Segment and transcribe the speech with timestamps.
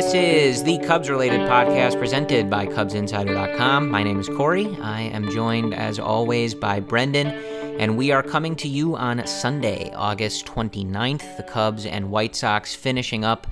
[0.00, 3.88] This is the Cubs related podcast presented by CubsInsider.com.
[3.90, 4.66] My name is Corey.
[4.80, 7.28] I am joined, as always, by Brendan,
[7.78, 11.36] and we are coming to you on Sunday, August 29th.
[11.36, 13.46] The Cubs and White Sox finishing up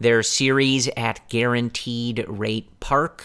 [0.00, 3.22] their series at Guaranteed Rate Park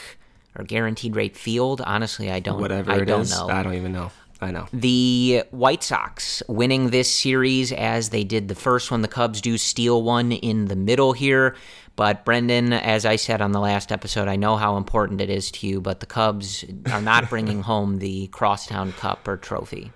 [0.55, 1.81] or Guaranteed Rate Field.
[1.81, 2.59] Honestly, I don't.
[2.59, 3.47] Whatever I it don't is, know.
[3.47, 4.11] I don't even know.
[4.41, 4.67] I know.
[4.71, 9.01] The White Sox winning this series as they did the first one.
[9.01, 11.55] The Cubs do steal one in the middle here.
[11.95, 15.49] But Brendan, as I said on the last episode, I know how important it is
[15.51, 19.91] to you, but the Cubs are not bringing home the Crosstown Cup or trophy.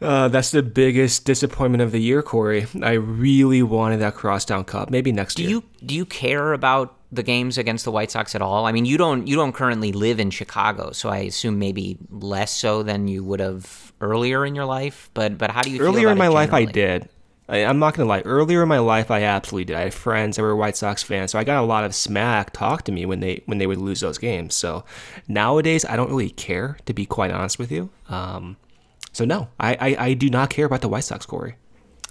[0.00, 2.66] Uh, that's the biggest disappointment of the year, Corey.
[2.82, 4.90] I really wanted that Crosstown Cup.
[4.90, 5.50] Maybe next Do year.
[5.50, 8.66] you do you care about the games against the White Sox at all?
[8.66, 12.52] I mean, you don't you don't currently live in Chicago, so I assume maybe less
[12.52, 15.10] so than you would have earlier in your life.
[15.14, 17.08] But but how do you feel Earlier in my life, I did.
[17.48, 18.22] I, I'm not gonna lie.
[18.22, 19.76] Earlier in my life, I absolutely did.
[19.76, 22.52] I had friends that were White Sox fans, so I got a lot of smack
[22.52, 24.54] talked to me when they when they would lose those games.
[24.54, 24.84] So
[25.28, 27.90] nowadays, I don't really care, to be quite honest with you.
[28.08, 28.56] Um,
[29.12, 31.56] so no, I, I I do not care about the White Sox, Corey.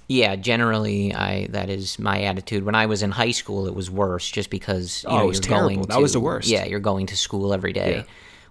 [0.08, 2.64] Yeah, generally, I that is my attitude.
[2.64, 5.28] When I was in high school, it was worse, just because you Oh, know, it
[5.28, 5.70] was you're terrible.
[5.76, 5.82] going.
[5.88, 6.48] That was the worst.
[6.48, 8.04] Yeah, you're going to school every day Yeah.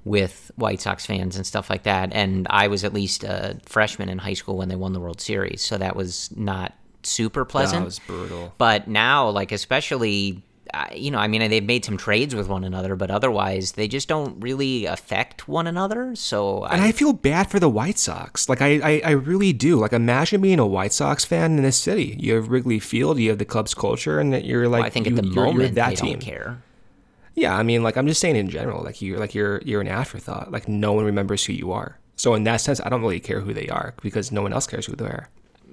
[0.04, 2.12] with White Sox fans and stuff like that.
[2.12, 5.20] And I was at least a freshman in high school when they won the World
[5.20, 6.72] Series, so that was not
[7.04, 7.82] super pleasant.
[7.82, 8.52] That was brutal.
[8.58, 12.64] But now, like especially, uh, you know, I mean, they've made some trades with one
[12.64, 16.14] another, but otherwise, they just don't really affect one another.
[16.16, 18.48] So And I feel bad for the White Sox.
[18.48, 19.76] Like I, I, I really do.
[19.76, 22.16] Like imagine being a White Sox fan in this city.
[22.18, 25.06] You have Wrigley Field, you have the Cubs culture, and that you're like I think
[25.06, 26.12] you, at the you're, you're moment that they team.
[26.12, 26.62] don't care.
[27.34, 28.82] Yeah, I mean, like I'm just saying in general.
[28.82, 30.50] Like you're like you're you're an afterthought.
[30.50, 31.98] Like no one remembers who you are.
[32.16, 34.66] So in that sense, I don't really care who they are because no one else
[34.66, 35.28] cares who they are.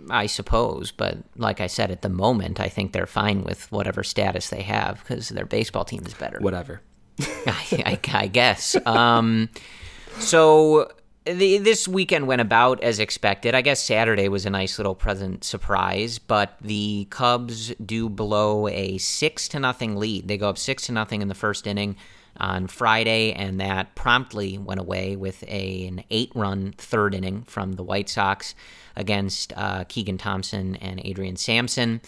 [0.09, 4.03] I suppose, but like I said, at the moment, I think they're fine with whatever
[4.03, 6.39] status they have because their baseball team is better.
[6.39, 6.81] Whatever.
[7.19, 8.75] I, I, I guess.
[8.85, 9.50] Um,
[10.17, 10.91] so
[11.25, 13.53] the, this weekend went about as expected.
[13.53, 18.97] I guess Saturday was a nice little present surprise, but the Cubs do blow a
[18.97, 20.28] six to nothing lead.
[20.28, 21.95] They go up six to nothing in the first inning
[22.41, 27.84] on Friday, and that promptly went away with a, an eight-run third inning from the
[27.84, 28.53] White Sox
[28.97, 32.02] against uh, Keegan Thompson and Adrian Sampson,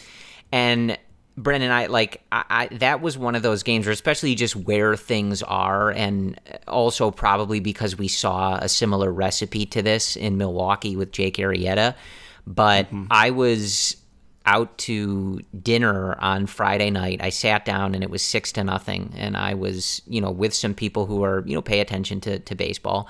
[0.52, 0.98] and
[1.36, 4.96] Brennan, I like I, I that was one of those games where especially just where
[4.96, 10.96] things are and also probably because we saw a similar recipe to this in Milwaukee
[10.96, 11.96] with Jake Arrieta.
[12.46, 13.96] But I was
[14.46, 17.22] out to dinner on Friday night.
[17.22, 19.14] I sat down and it was six to nothing.
[19.16, 22.40] And I was, you know, with some people who are, you know, pay attention to,
[22.40, 23.08] to baseball.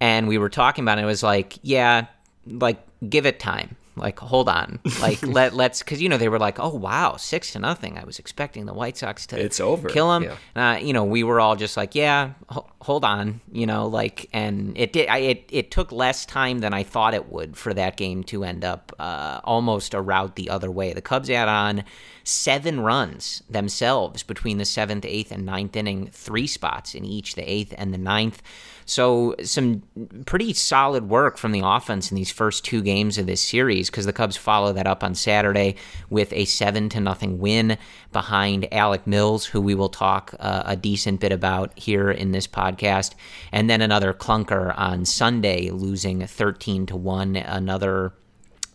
[0.00, 1.02] And we were talking about it.
[1.02, 2.06] It was like, yeah,
[2.46, 3.76] like give it time.
[3.96, 4.80] Like hold on.
[5.00, 7.98] Like let let's because you know they were like, oh wow, six to nothing.
[7.98, 9.88] I was expecting the White Sox to It's over.
[9.88, 10.24] kill them.
[10.56, 10.72] Yeah.
[10.72, 13.40] Uh, you know, we were all just like, yeah, ho- hold on.
[13.52, 15.08] You know, like, and it did.
[15.08, 18.42] I, it it took less time than I thought it would for that game to
[18.44, 20.92] end up uh, almost a route the other way.
[20.92, 21.84] The Cubs add on
[22.24, 27.48] seven runs themselves between the seventh, eighth, and ninth inning, three spots in each, the
[27.48, 28.42] eighth and the ninth.
[28.86, 29.82] So some
[30.26, 34.06] pretty solid work from the offense in these first two games of this series because
[34.06, 35.76] the Cubs follow that up on Saturday
[36.10, 37.78] with a seven to nothing win
[38.12, 42.46] behind Alec Mills, who we will talk uh, a decent bit about here in this
[42.46, 43.14] podcast,
[43.52, 47.36] and then another clunker on Sunday, losing thirteen to one.
[47.36, 48.12] Another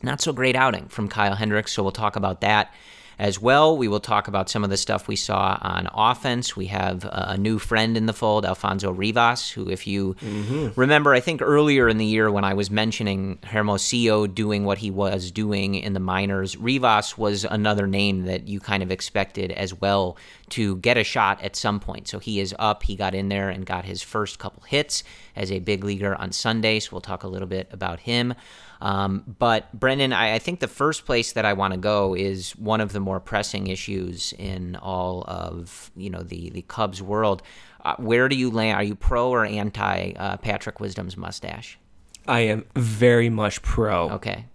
[0.02, 1.74] not so great outing from Kyle Hendricks.
[1.74, 2.74] So we'll talk about that
[3.20, 3.78] as well.
[3.78, 6.56] We will talk about some of the stuff we saw on offense.
[6.56, 10.80] We have a new friend in the fold, Alfonso Rivas, who, if you mm-hmm.
[10.80, 14.90] remember, I think earlier in the year when I was mentioning Hermosillo doing what he
[14.90, 19.74] was doing in the minors, Rivas was another name that you kind of expected as
[19.74, 20.16] well
[20.52, 22.08] to get a shot at some point.
[22.08, 22.84] So he is up.
[22.84, 25.04] He got in there and got his first couple hits
[25.36, 26.80] as a big leaguer on Sunday.
[26.80, 28.34] So we'll talk a little bit about him.
[28.82, 32.52] Um, but Brendan, I, I, think the first place that I want to go is
[32.54, 37.44] one of the more pressing issues in all of you know the the Cubs world.
[37.84, 38.78] Uh, where do you land?
[38.78, 41.78] Are you pro or anti uh, Patrick Wisdom's mustache?
[42.26, 44.12] I am very much pro.
[44.12, 44.46] Okay.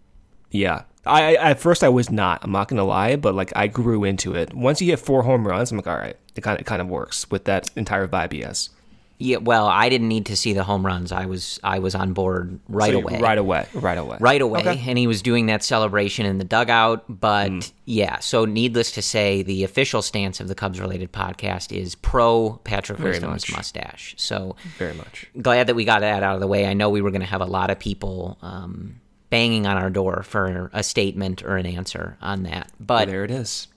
[0.50, 0.84] Yeah.
[1.04, 2.42] I, I at first I was not.
[2.44, 4.54] I'm not gonna lie, but like I grew into it.
[4.54, 6.80] Once you hit four home runs, I'm like, all right, it kind of it kind
[6.80, 8.32] of works with that entire vibe.
[8.32, 8.70] Yes.
[9.18, 11.12] Yeah, well, I didn't need to see the home runs.
[11.12, 13.20] I was I was on board right so away.
[13.20, 13.66] Right away.
[13.72, 14.16] Right away.
[14.20, 14.60] Right away.
[14.60, 14.82] Okay.
[14.86, 17.04] And he was doing that celebration in the dugout.
[17.08, 17.72] But mm.
[17.84, 22.60] yeah, so needless to say, the official stance of the Cubs related podcast is pro
[22.64, 24.14] Patrick Wisdom's mustache.
[24.18, 26.66] So very much glad that we got that out of the way.
[26.66, 29.00] I know we were going to have a lot of people um,
[29.30, 32.72] banging on our door for a statement or an answer on that.
[32.80, 33.68] But well, there it is.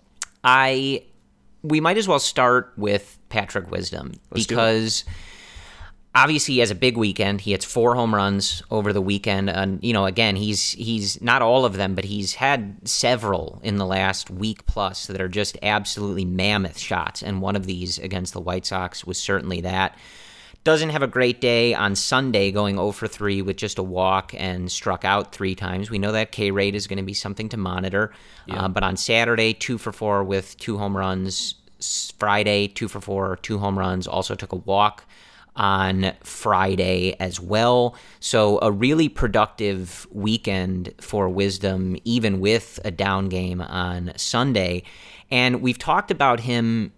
[0.43, 1.03] I
[1.63, 5.03] we might as well start with Patrick Wisdom Let's because
[6.17, 7.41] obviously he has a big weekend.
[7.41, 11.41] He hits four home runs over the weekend, and you know, again, he's he's not
[11.41, 15.57] all of them, but he's had several in the last week plus that are just
[15.61, 17.21] absolutely mammoth shots.
[17.21, 19.97] And one of these against the White Sox was certainly that.
[20.63, 24.33] Doesn't have a great day on Sunday, going 0 for 3 with just a walk
[24.35, 25.89] and struck out three times.
[25.89, 28.11] We know that K rate is going to be something to monitor.
[28.47, 28.65] Yeah.
[28.65, 31.55] Uh, but on Saturday, 2 for 4 with two home runs.
[32.17, 34.07] Friday, 2 for 4, two home runs.
[34.07, 35.05] Also took a walk
[35.55, 37.95] on Friday as well.
[38.19, 44.83] So, a really productive weekend for Wisdom, even with a down game on Sunday.
[45.31, 46.93] And we've talked about him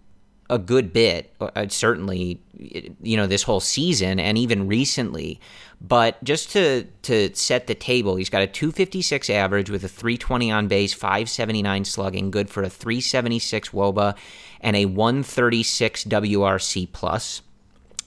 [0.50, 5.40] a good bit, uh, certainly, you know, this whole season and even recently.
[5.80, 10.50] But just to to set the table, he's got a 256 average with a 320
[10.50, 14.16] on base, 579 slugging, good for a 376 WOBA
[14.60, 17.42] and a 136 WRC plus.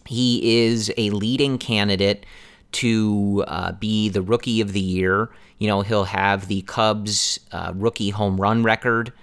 [0.05, 2.25] He is a leading candidate
[2.73, 5.29] to uh, be the rookie of the year.
[5.59, 9.13] You know, he'll have the Cubs uh, rookie home run record.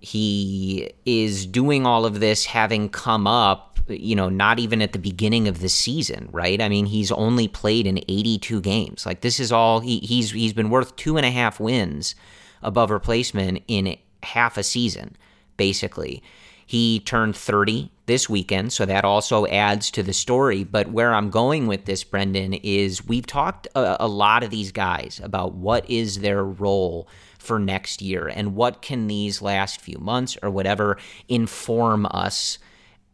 [0.00, 4.98] He is doing all of this having come up, you know, not even at the
[4.98, 6.60] beginning of the season, right?
[6.60, 9.06] I mean, he's only played in 82 games.
[9.06, 12.14] Like this is all he, he's he's been worth two and a half wins
[12.62, 15.16] above replacement in half a season,
[15.56, 16.22] basically.
[16.68, 20.64] He turned 30 this weekend, so that also adds to the story.
[20.64, 24.70] But where I'm going with this, Brendan, is we've talked a, a lot of these
[24.70, 29.96] guys about what is their role for next year and what can these last few
[29.96, 32.58] months or whatever inform us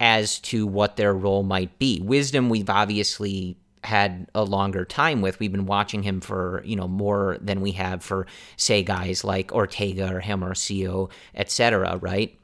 [0.01, 2.01] as to what their role might be.
[2.01, 3.55] Wisdom, we've obviously
[3.85, 5.39] had a longer time with.
[5.39, 9.53] We've been watching him for, you know, more than we have for, say, guys like
[9.53, 12.37] Ortega or Hermosillo, et cetera, right?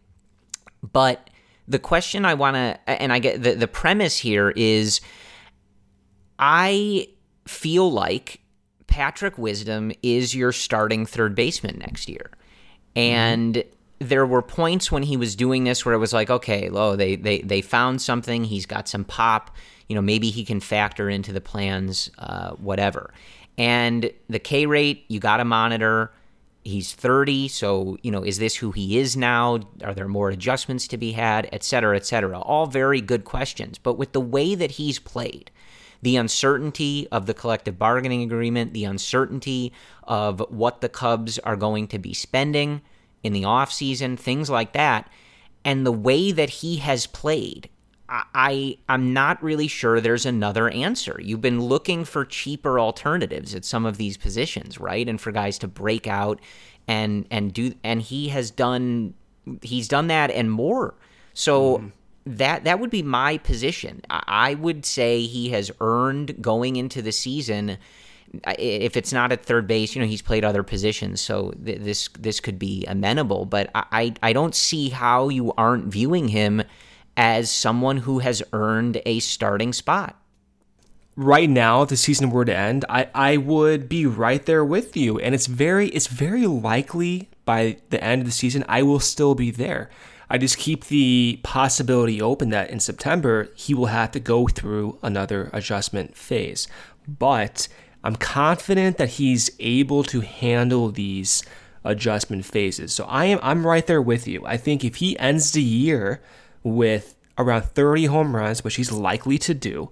[0.83, 1.29] But
[1.67, 5.01] the question I want to, and I get the, the premise here is
[6.39, 7.07] I
[7.47, 8.41] feel like
[8.87, 12.31] Patrick Wisdom is your starting third baseman next year.
[12.95, 14.07] And mm-hmm.
[14.07, 17.15] there were points when he was doing this where it was like, okay, lo, they,
[17.15, 18.43] they, they found something.
[18.43, 19.55] He's got some pop.
[19.87, 23.13] You know, maybe he can factor into the plans, uh, whatever.
[23.57, 26.11] And the K rate, you got to monitor
[26.63, 29.59] he's 30 so you know is this who he is now?
[29.83, 31.49] Are there more adjustments to be had?
[31.51, 32.39] Et cetera et cetera.
[32.39, 33.77] All very good questions.
[33.77, 35.51] But with the way that he's played
[36.01, 39.71] the uncertainty of the collective bargaining agreement the uncertainty
[40.03, 42.81] of what the cubs are going to be spending
[43.23, 45.09] in the offseason things like that
[45.63, 47.69] and the way that he has played
[48.11, 51.19] I I'm not really sure there's another answer.
[51.23, 55.07] You've been looking for cheaper alternatives at some of these positions, right?
[55.07, 56.41] And for guys to break out
[56.87, 59.13] and and do and he has done
[59.61, 60.93] he's done that and more.
[61.33, 61.91] So mm.
[62.25, 64.01] that that would be my position.
[64.09, 67.77] I would say he has earned going into the season
[68.57, 72.09] if it's not at third base, you know he's played other positions, so th- this
[72.19, 73.45] this could be amenable.
[73.45, 76.63] But I I don't see how you aren't viewing him
[77.17, 80.17] as someone who has earned a starting spot?
[81.15, 84.95] Right now, if the season were to end, I, I would be right there with
[84.95, 85.19] you.
[85.19, 89.35] And it's very it's very likely by the end of the season I will still
[89.35, 89.89] be there.
[90.29, 94.97] I just keep the possibility open that in September he will have to go through
[95.03, 96.69] another adjustment phase.
[97.05, 97.67] But
[98.03, 101.43] I'm confident that he's able to handle these
[101.83, 102.93] adjustment phases.
[102.93, 104.45] So I am I'm right there with you.
[104.45, 106.21] I think if he ends the year
[106.63, 109.89] with around 30 home runs, which he's likely to do,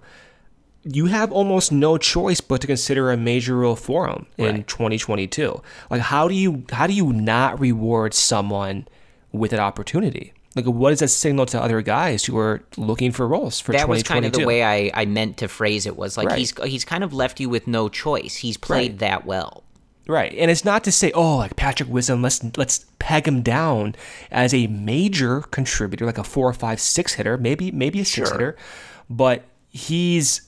[0.82, 5.60] you have almost no choice but to consider a major role for him in 2022.
[5.90, 8.88] Like how do you how do you not reward someone
[9.32, 10.32] with an opportunity?
[10.56, 13.88] Like what does that signal to other guys who are looking for roles for that
[13.88, 16.38] was kind of the way I, I meant to phrase it was like Right.
[16.38, 18.36] he's he's kind of left you with no choice.
[18.36, 18.98] He's played Right.
[19.00, 19.64] that well.
[20.06, 20.34] Right.
[20.36, 23.94] And it's not to say, oh, like Patrick Wisdom, let's let's peg him down
[24.30, 28.28] as a major contributor, like a four or five, six hitter, maybe maybe a six
[28.28, 28.32] Sure.
[28.38, 28.56] hitter.
[29.08, 30.42] But he's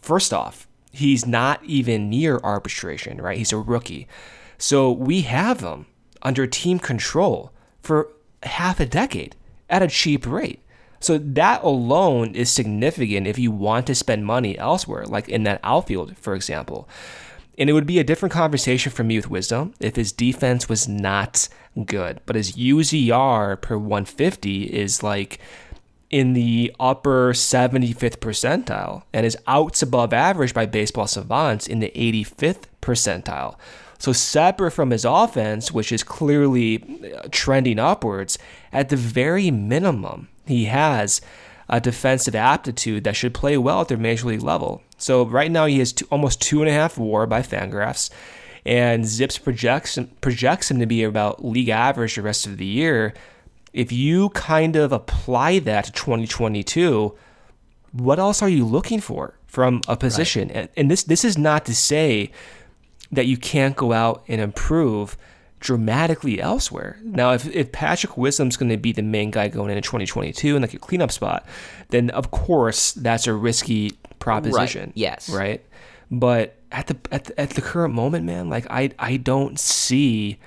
[0.00, 3.38] first off, he's not even near arbitration, right?
[3.38, 4.06] He's a rookie.
[4.58, 5.86] So we have him
[6.22, 7.52] under team control
[7.82, 8.08] for
[8.42, 9.34] half a decade
[9.68, 10.60] at a cheap rate.
[11.00, 15.60] So that alone is significant if you want to spend money elsewhere, like in that
[15.64, 16.88] outfield, for example.
[17.60, 20.88] And it would be a different conversation for me with Wisdom if his defense was
[20.88, 21.46] not
[21.84, 22.20] good.
[22.24, 25.38] But his UZR per 150 is like
[26.08, 31.92] in the upper 75th percentile, and his outs above average by baseball savants in the
[31.94, 33.56] 85th percentile.
[33.98, 38.38] So, separate from his offense, which is clearly uh, trending upwards,
[38.72, 41.20] at the very minimum, he has
[41.70, 44.82] a defensive aptitude that should play well at their major league level.
[44.98, 48.10] So, right now, he has two, almost two and a half war by Fangraphs,
[48.66, 53.14] and Zips projects, projects him to be about league average the rest of the year
[53.72, 57.16] if you kind of apply that to 2022,
[57.92, 60.50] what else are you looking for from a position?
[60.50, 62.30] And, and this this is not to say
[63.12, 65.16] that you can't go out and improve
[65.60, 66.98] dramatically elsewhere.
[67.02, 70.62] Now, if, if Patrick Wisdom's going to be the main guy going into 2022 and
[70.62, 71.46] like a cleanup spot,
[71.90, 74.92] then of course that's a risky proposition.
[74.94, 75.28] yes.
[75.28, 75.64] Right.
[76.10, 80.40] But at the at the, at the current moment, man, like I I don't see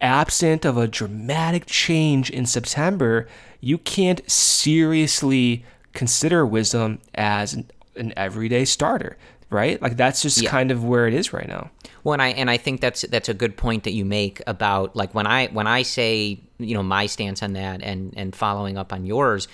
[0.00, 3.26] absent of a dramatic change in September,
[3.60, 9.16] you can't seriously consider Wisdom as an, an everyday starter,
[9.50, 9.80] right?
[9.80, 10.50] Like that's just Yeah.
[10.50, 11.70] kind of where it is right now.
[12.04, 14.94] Well, and I and I think that's that's a good point that you make about
[14.96, 18.76] like when I when I say you know my stance on that and and following
[18.76, 19.48] up on yours,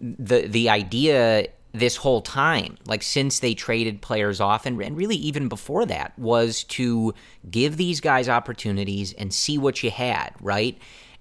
[0.00, 5.16] the the idea this whole time, like since they traded players off and, and really
[5.16, 7.12] even before that, was to
[7.50, 10.78] give these guys opportunities and see what you had, right?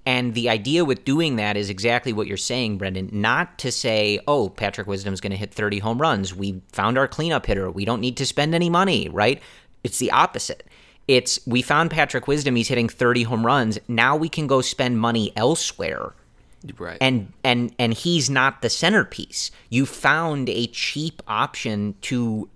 [0.07, 3.09] And the idea with doing that is exactly what you're saying, Brendan.
[3.11, 6.33] Not to say, oh, Patrick Wisdom's going to hit 30 home runs.
[6.33, 7.69] We found our cleanup hitter.
[7.69, 9.41] We don't need to spend any money, right?
[9.83, 10.65] It's the opposite.
[11.09, 12.55] It's we found Patrick Wisdom.
[12.55, 13.79] He's hitting 30 home runs.
[13.89, 16.13] Now we can go spend money elsewhere
[16.77, 16.97] Right.
[17.01, 19.51] and and and he's not the centerpiece.
[19.69, 22.49] You found a cheap option to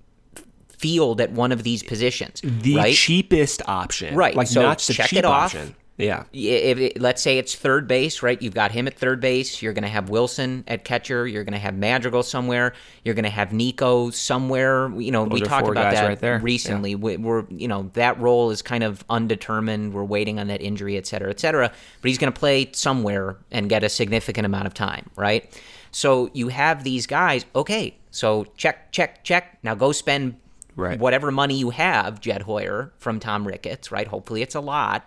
[0.69, 2.93] field at one of these positions, the right?
[2.95, 4.15] cheapest option.
[4.15, 5.53] Right, Like so not the check cheap it off.
[5.53, 5.75] option.
[5.97, 6.23] Yeah.
[6.33, 8.41] if it, let's say it's third base, right?
[8.41, 9.61] You've got him at third base.
[9.61, 11.27] You're going to have Wilson at catcher.
[11.27, 12.73] You're going to have Madrigal somewhere.
[13.03, 14.89] You're going to have Nico somewhere.
[14.99, 16.39] You know, we talked about that right there.
[16.39, 16.95] recently.
[16.95, 19.93] We, we're, you know, that role is kind of undetermined.
[19.93, 21.71] We're waiting on that injury, et cetera, et cetera.
[22.01, 25.53] But he's going to play somewhere and get a significant amount of time, right?
[25.91, 27.45] So you have these guys.
[27.55, 29.59] Okay, so check, check, check.
[29.61, 30.37] Now go spend
[30.77, 30.97] Right.
[30.97, 34.07] whatever money you have, Jed Hoyer from Tom Ricketts, right?
[34.07, 35.05] Hopefully it's a lot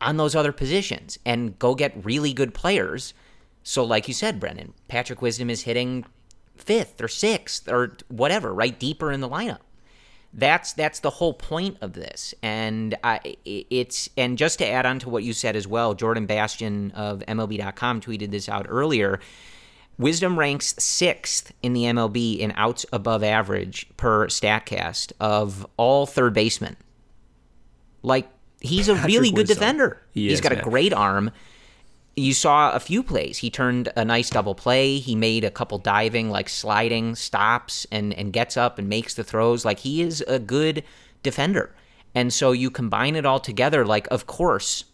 [0.00, 3.14] on those other positions and go get really good players.
[3.62, 6.04] So, like you said, Brendan, Patrick Wisdom is hitting
[6.56, 9.60] fifth or sixth or whatever, right deeper in the lineup.
[10.36, 14.98] That's that's the whole point of this, and I, it's and just to add on
[15.00, 19.20] to what you said as well, Jordan Bastian of MLB.com tweeted this out earlier.
[19.96, 26.34] Wisdom ranks sixth in the MLB in outs above average per Statcast of all third
[26.34, 26.76] basemen.
[28.02, 28.28] Like
[28.64, 30.00] he's a Patrick really good defender.
[30.12, 31.30] He He's is, got a great arm.
[32.16, 33.38] You saw a few plays.
[33.38, 34.98] He turned a nice double play.
[34.98, 39.24] He made a couple diving, like sliding stops, and and gets up and makes the
[39.24, 39.64] throws.
[39.64, 40.84] Like he is a good
[41.22, 41.74] defender.
[42.14, 43.84] And so you combine it all together.
[43.84, 44.84] Like of course,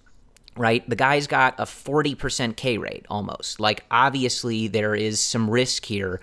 [0.56, 0.88] right?
[0.88, 3.60] The guy's got a 40% K rate almost.
[3.60, 6.20] Like, obviously, there is some risk here.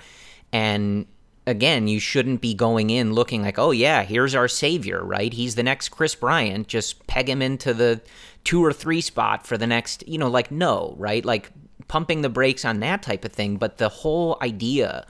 [0.51, 1.07] And
[1.47, 5.33] again, you shouldn't be going in looking like, oh, yeah, here's our savior, right?
[5.33, 6.67] He's the next Kris Bryant.
[6.67, 8.01] Just peg him into the
[8.43, 11.25] two or three spot for the next, you know, like, no, right?
[11.25, 11.51] Like,
[11.87, 13.57] pumping the brakes on that type of thing.
[13.57, 15.07] But the whole idea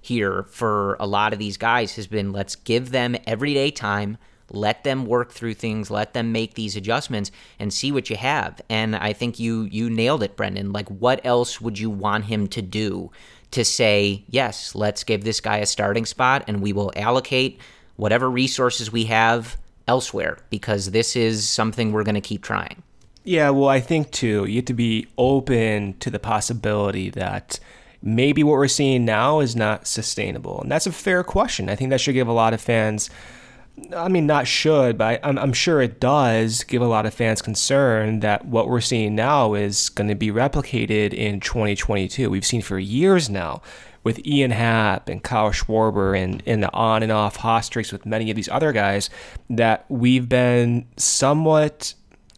[0.00, 4.16] here for a lot of these guys has been let's give them everyday time
[4.50, 8.60] let them work through things let them make these adjustments and see what you have
[8.70, 12.46] and i think you you nailed it brendan like what else would you want him
[12.46, 13.10] to do
[13.50, 17.60] to say yes let's give this guy a starting spot and we will allocate
[17.96, 22.82] whatever resources we have elsewhere because this is something we're going to keep trying
[23.24, 27.58] Yeah, well, I think too, you have to be open to the possibility that
[28.00, 30.62] maybe what we're seeing now is not sustainable.
[30.62, 31.68] And that's a fair question.
[31.68, 33.10] I think that should give a lot of fans,
[33.94, 37.14] I mean, not should, but I, am I'm sure it does give a lot of
[37.14, 42.30] fans concern that what we're seeing now is going to be replicated in 2022.
[42.30, 43.62] We've seen for years now
[44.04, 48.06] with Ian Happ and Kyle Schwarber and, and the on and off hot streaks with
[48.06, 49.10] many of these other guys
[49.50, 51.94] that we've been somewhat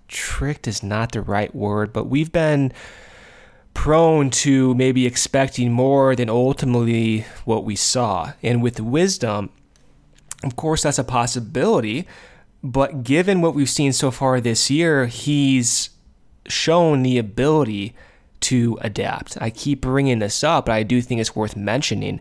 [0.08, 2.72] tricked is not the right word, but we've been
[3.74, 8.32] prone to maybe expecting more than ultimately what we saw.
[8.42, 9.50] And with wisdom,
[10.44, 12.06] of course, that's a possibility.
[12.62, 15.90] But given what we've seen so far this year, he's
[16.46, 17.94] shown the ability
[18.40, 19.40] to adapt.
[19.40, 22.20] I keep bringing this up, but I do think it's worth mentioning.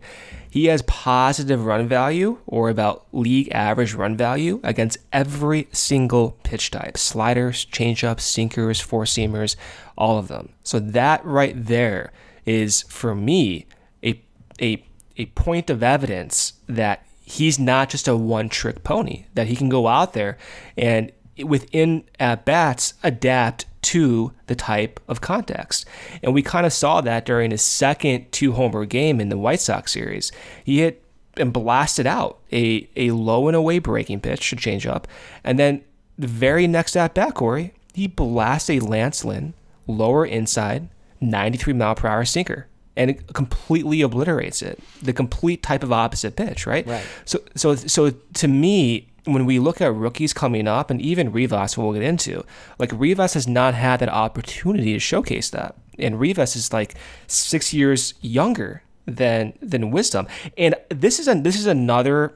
[0.50, 6.72] He has positive run value or about league average run value against every single pitch
[6.72, 9.56] type sliders, changeups, sinkers, four seamers,
[9.98, 10.50] all of them.
[10.64, 12.12] So that right there
[12.46, 13.68] is for me
[14.04, 14.22] a,
[14.60, 14.84] a,
[15.18, 19.70] a point of evidence that he's not just a one trick pony, that he can
[19.70, 20.38] go out there
[20.76, 21.12] and
[21.44, 25.86] within at bats adapt to the type of context.
[26.24, 29.62] And we kind of saw that during his second two homer game in the White
[29.62, 30.32] Sox series.
[30.64, 31.04] He hit
[31.38, 35.08] and blasted out a, a low and away breaking pitch to change up.
[35.44, 35.84] And then
[36.18, 39.54] the very next at bat, Corey, he blasts a Lance Lynn
[39.88, 40.90] lower inside
[41.22, 42.69] 93 mile per hour sinker
[43.00, 44.78] and it completely obliterates it.
[45.02, 46.86] The complete type of opposite pitch, right?
[46.86, 47.06] Right.
[47.24, 51.78] So so so to me, when we look at rookies coming up, and even Rivas,
[51.78, 52.44] we'll get into,
[52.78, 56.96] like Rivas has not had that opportunity to showcase that, and Rivas is like
[57.28, 60.28] six years younger than than Wisdom,
[60.58, 62.34] and this is a this is another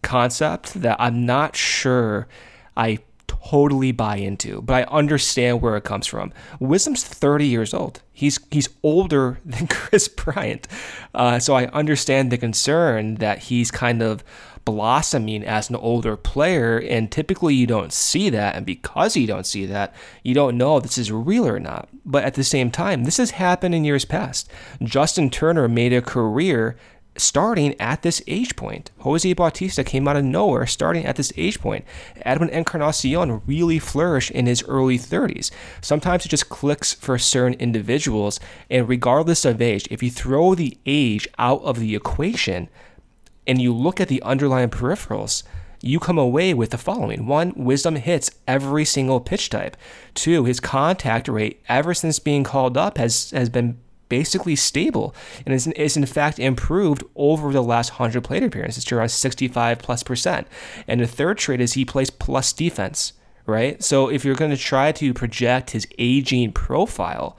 [0.00, 2.26] concept that I'm not sure
[2.78, 2.98] I
[3.44, 6.32] totally buy into, but I understand where it comes from.
[6.60, 8.02] Wisdom's 30 years old.
[8.12, 10.68] He's he's older than Kris Bryant,
[11.14, 14.22] uh, so I understand the concern that he's kind of
[14.64, 16.78] blossoming as an older player.
[16.78, 18.54] And typically you don't see that.
[18.54, 21.88] And because you don't see that, you don't know if this is real or not.
[22.04, 24.50] But at the same time, this has happened in years past.
[24.82, 26.76] Justin Turner made a career
[27.16, 28.90] starting at this age point.
[29.00, 31.84] Jose Bautista came out of nowhere starting at this age point.
[32.22, 35.50] Edwin Encarnacion really flourished in his early 30s.
[35.80, 40.78] Sometimes it just clicks for certain individuals, and regardless of age, if you throw the
[40.86, 42.68] age out of the equation,
[43.46, 45.42] and you look at the underlying peripherals,
[45.80, 47.26] you come away with the following.
[47.26, 49.76] One, wisdom hits every single pitch type.
[50.14, 53.80] Two, his contact rate ever since being called up has, has been
[54.12, 55.14] basically stable
[55.46, 59.78] and is, is in fact improved over the last 100 plate appearances to around 65
[59.78, 60.46] plus percent.
[60.86, 63.14] And the third trait is he plays plus defense,
[63.46, 63.82] right?
[63.82, 67.38] So if you're going to try to project his aging profile,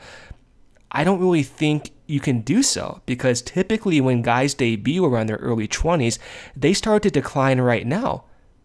[0.92, 5.38] I don't really think you can do so because typically when guys debut around their
[5.38, 6.18] early 20s,
[6.56, 8.24] they start to decline right now.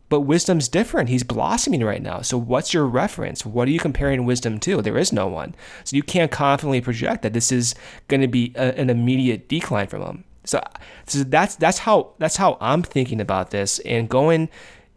[0.09, 1.11] But wisdom's different.
[1.11, 2.23] He's blossoming right now.
[2.23, 3.44] So what's your reference?
[3.44, 4.81] What are you comparing wisdom to?
[4.81, 5.55] There is no one.
[5.85, 7.75] So you can't confidently project that this is
[8.09, 10.25] going to be a, an immediate decline from him.
[10.44, 10.62] So,
[11.07, 13.81] so that's that's how that's how I'm thinking about this.
[13.81, 14.49] And going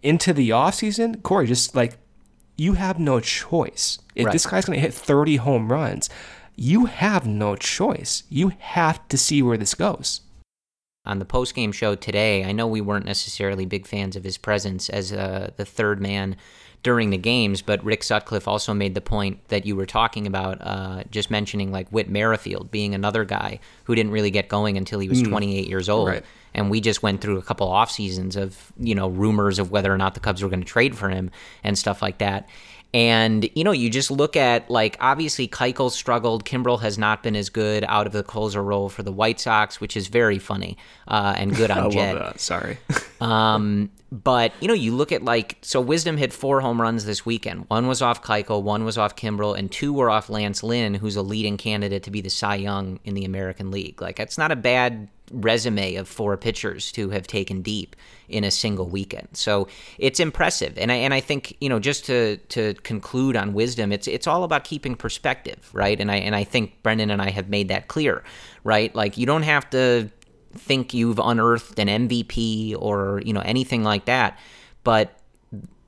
[0.02, 1.98] into the offseason, Corey, just like
[2.56, 4.00] you have no choice.
[4.16, 4.32] If right.
[4.32, 6.10] this guy's going to hit 30 home runs,
[6.56, 8.24] you have no choice.
[8.30, 10.22] You have to see where this goes.
[11.04, 14.88] On the post-game show today, I know we weren't necessarily big fans of his presence
[14.88, 16.36] as uh, the third man
[16.84, 20.60] during the games, but Rick Sutcliffe also made the point that you were talking about,
[20.62, 25.00] uh, just mentioning like Whit Merrifield being another guy who didn't really get going until
[25.00, 25.30] he was mm.
[25.30, 26.08] 28 years old.
[26.08, 26.26] Right.
[26.54, 29.94] And we just went through a couple off seasons of, you know, rumors of whether
[29.94, 31.32] or not the Cubs were going to trade for him
[31.64, 32.50] and stuff like that.
[32.94, 36.44] And, you know, you just look at, like, obviously Keuchel struggled.
[36.44, 39.80] Kimbrel has not been as good out of the closer role for the White Sox,
[39.80, 40.78] which is very funny
[41.08, 42.16] uh, and good on I Jed.
[42.16, 42.42] Love that.
[42.42, 42.78] Sorry.
[43.22, 47.26] um, but, you know, you look at, like, so Wisdom hit four home runs this
[47.26, 47.70] weekend.
[47.70, 51.16] One was off Keuchel, one was off Kimbrel, and two were off Lance Lynn, who's
[51.16, 54.02] a leading candidate to be the Cy Young in the American League.
[54.02, 57.96] Like, that's not a bad resume of four pitchers to have taken deep
[58.32, 59.28] in a single weekend.
[59.34, 59.68] So
[59.98, 60.78] it's impressive.
[60.78, 64.28] And I and I think, you know, just to to conclude on wisdom, it's it's
[64.28, 66.00] all about keeping perspective, right?
[66.00, 68.24] And I and I think Brendan and I have made that clear,
[68.64, 68.94] right?
[68.96, 70.10] Like you don't have to
[70.54, 74.38] think you've unearthed an MVP or, you know, anything like that,
[74.84, 75.18] but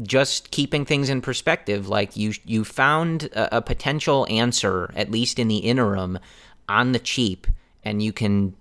[0.02, 5.40] just keeping things in perspective, like you you found a, a potential answer at least
[5.40, 6.20] in the interim
[6.68, 7.48] on the cheap
[7.84, 8.56] and you can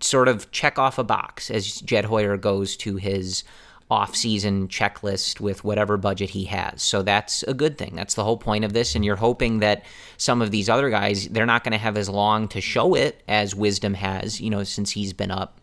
[0.00, 3.44] sort of check off a box as Jed Hoyer goes to his
[3.90, 6.82] off-season checklist with whatever budget he has.
[6.82, 7.94] So that's a good thing.
[7.94, 9.84] That's the whole point of this and you're hoping that
[10.16, 13.22] some of these other guys they're not going to have as long to show it
[13.28, 15.58] as Wisdom has, you know, since he's been up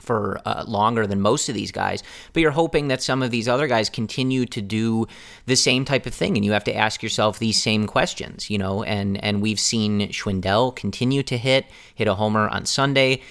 [0.00, 2.02] for uh, longer than most of these guys,
[2.32, 5.06] but you're hoping that some of these other guys continue to do
[5.46, 8.58] the same type of thing, and you have to ask yourself these same questions, you
[8.58, 8.82] know.
[8.82, 13.22] And and we've seen Schwindel continue to hit, hit a homer on Sunday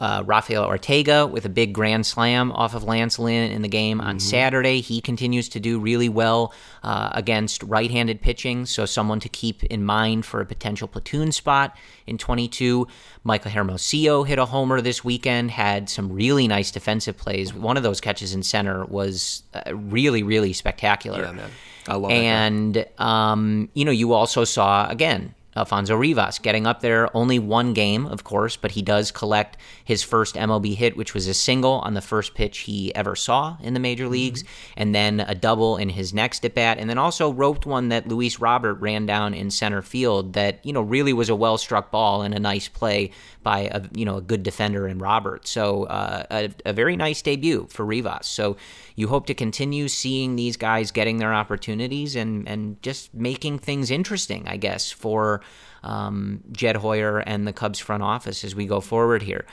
[0.00, 4.00] uh, Rafael Ortega with a big grand slam off of Lance Lynn in the game
[4.00, 4.18] on mm-hmm.
[4.18, 4.80] Saturday.
[4.80, 6.52] He continues to do really well
[6.82, 11.30] uh, against right handed pitching, so someone to keep in mind for a potential platoon
[11.30, 11.76] spot
[12.06, 12.88] in 22.
[13.22, 17.54] Michael Hermosillo hit a homer this weekend, had some really nice defensive plays.
[17.54, 21.22] One of those catches in center was uh, really, really spectacular.
[21.22, 21.50] Yeah, man.
[21.86, 27.14] I love and, um, you know, you also saw, again, Alfonso Rivas getting up there.
[27.16, 31.26] Only one game, of course, but he does collect his first MLB hit, which was
[31.26, 34.72] a single on the first pitch he ever saw in the major leagues, mm-hmm.
[34.76, 38.08] and then a double in his next at bat, and then also roped one that
[38.08, 41.90] Luis Robert ran down in center field that you know really was a well struck
[41.90, 43.10] ball and a nice play
[43.44, 45.46] by a you know a good defender in Robert.
[45.46, 48.26] So uh, a, a very nice debut for Rivas.
[48.26, 48.56] So
[48.96, 53.92] you hope to continue seeing these guys getting their opportunities and and just making things
[53.92, 55.42] interesting, I guess, for
[55.84, 59.44] um, Jed Hoyer and the Cubs front office as we go forward here.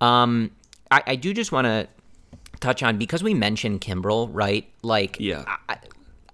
[0.00, 0.50] Um,
[0.90, 1.88] I, I, do just want to
[2.60, 4.68] touch on because we mentioned Kimbrel, right?
[4.82, 5.44] Like, yeah.
[5.68, 5.78] I,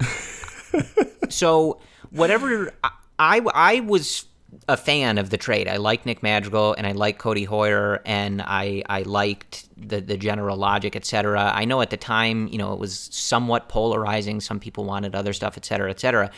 [1.28, 2.72] so whatever
[3.18, 4.24] I, I was
[4.68, 5.66] a fan of the trade.
[5.66, 10.16] I like Nick Madrigal and I like Codi Heuer and I I liked the the
[10.16, 11.52] general logic, etc.
[11.54, 14.40] I know at the time, you know, it was somewhat polarizing.
[14.40, 16.30] Some people wanted other stuff, etc., etc.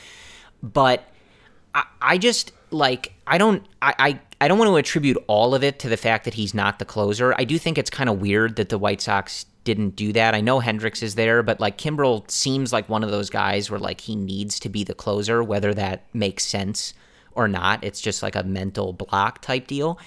[0.63, 1.05] But
[1.75, 5.65] I, I just like I don't I, I I don't want to attribute all of
[5.65, 7.35] it to the fact that he's not the closer.
[7.37, 10.35] I do think it's kind of weird that the White Sox didn't do that.
[10.35, 13.81] I know Hendriks is there, but like Kimbrel seems like one of those guys where
[13.81, 16.95] like he needs to be the closer, whether that makes sense
[17.35, 17.83] or not.
[17.83, 19.99] It's just like a mental block type deal.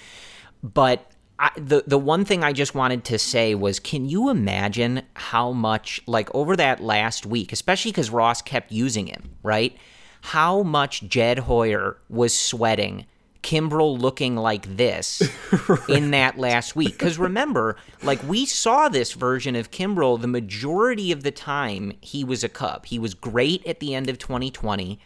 [0.63, 5.03] But I, the the one thing I just wanted to say was, can you imagine
[5.13, 9.75] how much like over that last week, especially because Ross kept using him, right?
[10.21, 13.05] How much Jed Hoyer was sweating
[13.47, 15.23] Kimbrel looking like this
[15.69, 15.89] right.
[15.89, 16.91] in that last week.
[16.91, 22.25] Because remember, like we saw this version of Kimbrel the majority of the time he
[22.25, 22.85] was a Cub.
[22.85, 24.99] He was great at the end of 2020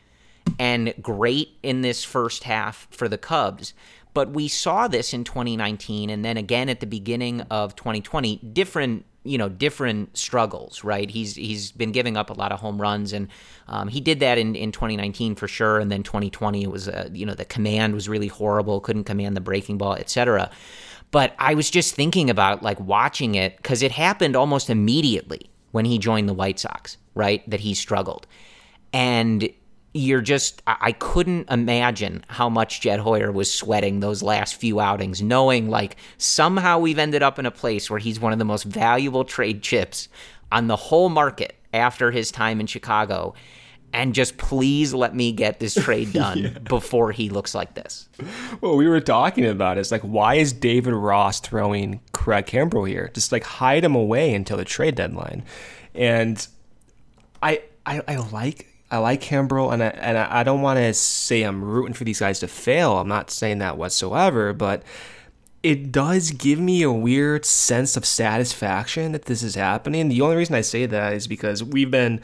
[0.59, 3.73] and great in this first half for the Cubs.
[4.13, 9.05] But we saw this in 2019 and then again at the beginning of 2020, different
[9.23, 11.09] you know different struggles right?
[11.09, 13.27] He's he's been giving up a lot of home runs and
[13.67, 15.79] um, he did that in, in 2019 for sure.
[15.79, 19.37] And then 2020 it was uh, you know the command was really horrible couldn't command
[19.37, 20.49] the breaking ball etc
[21.11, 25.85] but i was just thinking about like watching it because it happened almost immediately when
[25.85, 28.27] he joined the white sox right that he struggled.
[28.93, 29.49] And
[29.93, 35.21] you're just I couldn't imagine how much Jed Hoyer was sweating those last few outings,
[35.21, 38.63] knowing like somehow we've ended up in a place where he's one of the most
[38.63, 40.07] valuable trade chips
[40.51, 43.33] on the whole market after his time in Chicago.
[43.93, 46.49] And just please let me get this trade done yeah.
[46.59, 48.07] before he looks like this.
[48.61, 53.11] Well, we were talking about is like, why is David Ross throwing Craig Kimbrel here?
[53.13, 55.43] Just like hide him away until the trade deadline.
[55.93, 56.47] And
[57.43, 61.43] I, I, I like I like Kimbrel, and I, and I don't want to say
[61.43, 62.97] I'm rooting for these guys to fail.
[62.97, 64.83] I'm not saying that whatsoever, but
[65.63, 70.09] it does give me a weird sense of satisfaction that this is happening.
[70.09, 72.21] The only reason I say that is because we've been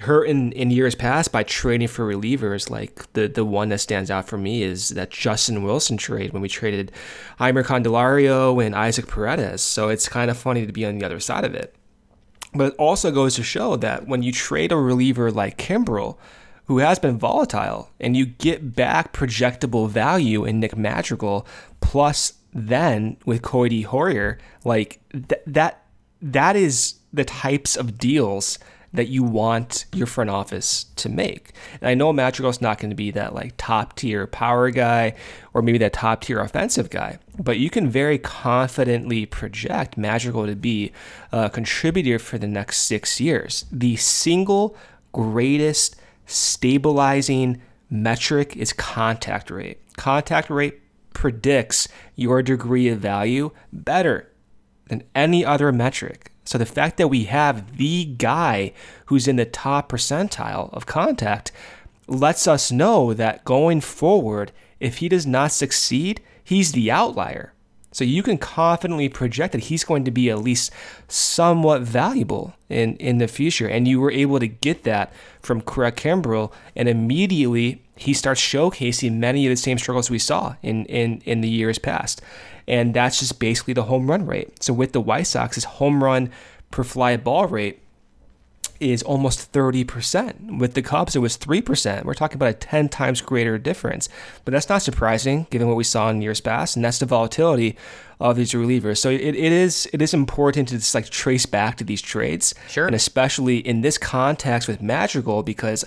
[0.00, 2.68] hurt in, in years past by trading for relievers.
[2.68, 6.42] Like the, the one that stands out for me is that Justin Wilson trade when
[6.42, 6.92] we traded
[7.38, 9.62] Jeimer Candelario and Isaac Paredes.
[9.62, 11.74] So it's kind of funny to be on the other side of it.
[12.54, 16.16] But it also goes to show that when you trade a reliever like Kimbrel,
[16.66, 21.46] who has been volatile, and you get back projectable value in Nick Madrigal,
[21.80, 25.82] plus then with Codi Heuer, like th- that
[26.22, 28.58] that is the types of deals
[28.94, 31.52] that you want your front office to make.
[31.80, 35.14] And I know Madrigal's not going to be that like top tier power guy
[35.52, 40.54] or maybe that top tier offensive guy, but you can very confidently project Madrigal to
[40.54, 40.92] be
[41.32, 43.66] a contributor for the next six years.
[43.70, 44.76] The single
[45.12, 49.80] greatest stabilizing metric is contact rate.
[49.96, 50.80] Contact rate
[51.12, 54.30] predicts your degree of value better
[54.88, 56.30] than any other metric.
[56.44, 58.72] So the fact that we have the guy
[59.06, 61.52] who's in the top percentile of contact
[62.06, 67.54] lets us know that going forward, if he does not succeed, he's the outlier.
[67.94, 70.72] So you can confidently project that he's going to be at least
[71.06, 73.68] somewhat valuable in, in the future.
[73.68, 76.52] And you were able to get that from Craig Kimbrel.
[76.74, 81.40] And immediately he starts showcasing many of the same struggles we saw in, in, in
[81.40, 82.20] the years past.
[82.66, 84.62] And that's just basically the home run rate.
[84.62, 86.30] So with the White Sox, his home run
[86.70, 87.80] per fly ball rate
[88.80, 90.58] is almost 30%.
[90.58, 92.04] With the Cubs, it was 3%.
[92.04, 94.08] We're talking about a 10 times greater difference.
[94.44, 97.76] But that's not surprising given what we saw in years past, and that's the volatility
[98.20, 98.98] of these relievers.
[98.98, 102.54] So it, it is it is important to just like trace back to these trades.
[102.68, 102.86] Sure.
[102.86, 105.84] And especially in this context with Madrigal because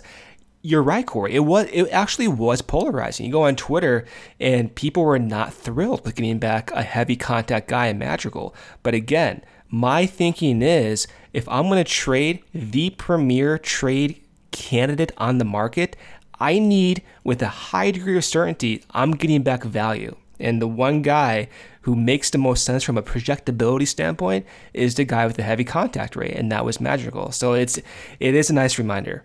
[0.67, 1.33] you're right, Corey.
[1.33, 3.25] It was it actually was polarizing.
[3.25, 4.03] You go on Twitter
[4.37, 8.53] and people were not thrilled with getting back a heavy contact guy in Madrigal.
[8.83, 15.37] But again, my thinking is if I'm going to trade the premier trade candidate on
[15.37, 15.95] the market,
[16.37, 20.17] I need, with a high degree of certainty, I'm getting back value.
[20.37, 21.47] And the one guy
[21.81, 25.63] who makes the most sense from a projectability standpoint is the guy with the heavy
[25.63, 27.31] contact rate, and that was Madrigal.
[27.31, 27.77] So it's
[28.19, 29.23] it is a nice reminder.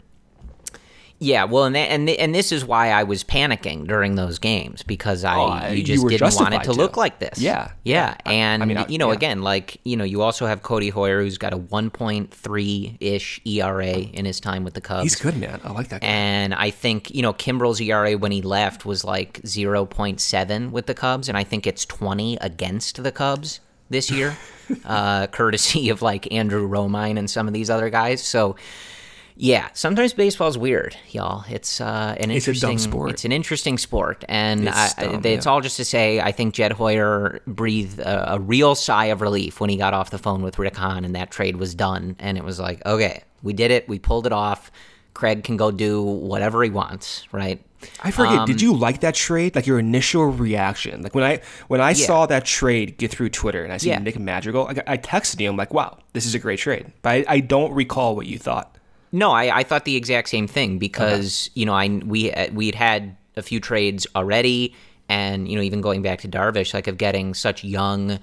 [1.25, 5.23] Yeah, well, and and and this is why I was panicking during those games because
[5.23, 6.73] I Oh, you you just were didn't want it to to.
[6.73, 7.39] look like this.
[7.39, 8.17] Yeah, yeah, yeah.
[8.27, 9.15] I- and I mean, I- you know, yeah.
[9.15, 13.87] again, like you know, you also have Codi Heuer who's got a 1.3 ish ERA
[13.93, 15.03] in his time with the Cubs.
[15.05, 15.61] He's good, man.
[15.65, 16.07] I like that guy.
[16.09, 20.95] And I think, you know, Kimbrel's ERA when he left was like 0.7 with the
[20.95, 24.37] Cubs, and I think it's 20 against the Cubs this year,
[24.85, 28.23] uh, courtesy of like Andrew Romine and some of these other guys.
[28.23, 28.57] So,
[29.37, 31.45] yeah, sometimes baseball's weird, y'all.
[31.49, 33.11] It's uh, an It's interesting sport.
[33.11, 35.53] It's an interesting sport, and It's I, dumb, I, it's yeah.
[35.53, 39.61] all just to say I think Jed Hoyer breathed a, a real sigh of relief
[39.61, 42.37] when he got off the phone with Rick Hahn and that trade was done, and
[42.37, 44.71] it was like, okay, we did it, we pulled it off.
[45.15, 47.63] Craig can go do whatever he wants, right?
[48.03, 48.39] I forget.
[48.39, 49.55] Um, did you like that trade?
[49.55, 51.03] Like your initial reaction?
[51.03, 53.99] Like when I when I saw that trade get through Twitter and I see Yeah.
[53.99, 55.51] Nick Madrigal, I, I texted you.
[55.51, 56.93] I'm like, wow, this is a great trade.
[57.03, 58.72] But I, I don't recall what you thought.
[59.13, 62.75] No, I, I thought the exact same thing because you know I we we had
[62.75, 64.75] had a few trades already,
[65.09, 68.19] and you know even going back to Darvish, like of getting such young,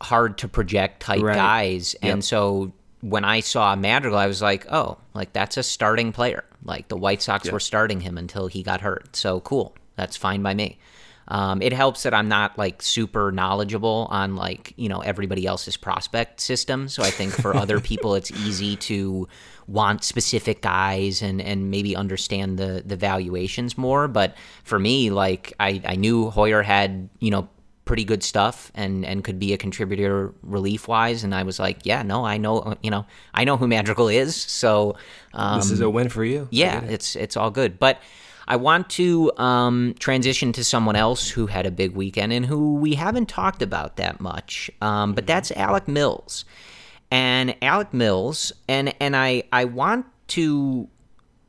[0.00, 1.34] hard to project type Right.
[1.34, 6.12] guys, and so when I saw Madrigal, I was like, oh, like that's a starting
[6.12, 6.44] player.
[6.64, 10.42] Like the White Sox were starting him until he got hurt, so cool, that's fine
[10.42, 10.78] by me.
[11.30, 15.76] Um, it helps that I'm not like super knowledgeable on like you know everybody else's
[15.76, 16.88] prospect system.
[16.88, 19.28] So I think for other people, it's easy to
[19.68, 24.08] want specific guys and and maybe understand the the valuations more.
[24.08, 27.48] But for me, like I I knew Heuer had you know
[27.84, 31.86] pretty good stuff and and could be a contributor relief wise and I was like
[31.86, 34.96] yeah no I know you know I know who Madrigal is so
[35.32, 36.48] um, This is a win for you.
[36.50, 36.90] Yeah, it.
[36.90, 37.78] it's it's all good.
[37.78, 38.00] But
[38.46, 42.74] I want to um, transition to someone else who had a big weekend and who
[42.76, 44.70] we haven't talked about that much.
[44.80, 46.46] Um, but that's Alec Mills,
[47.10, 50.88] and Alec Mills, and and I I want to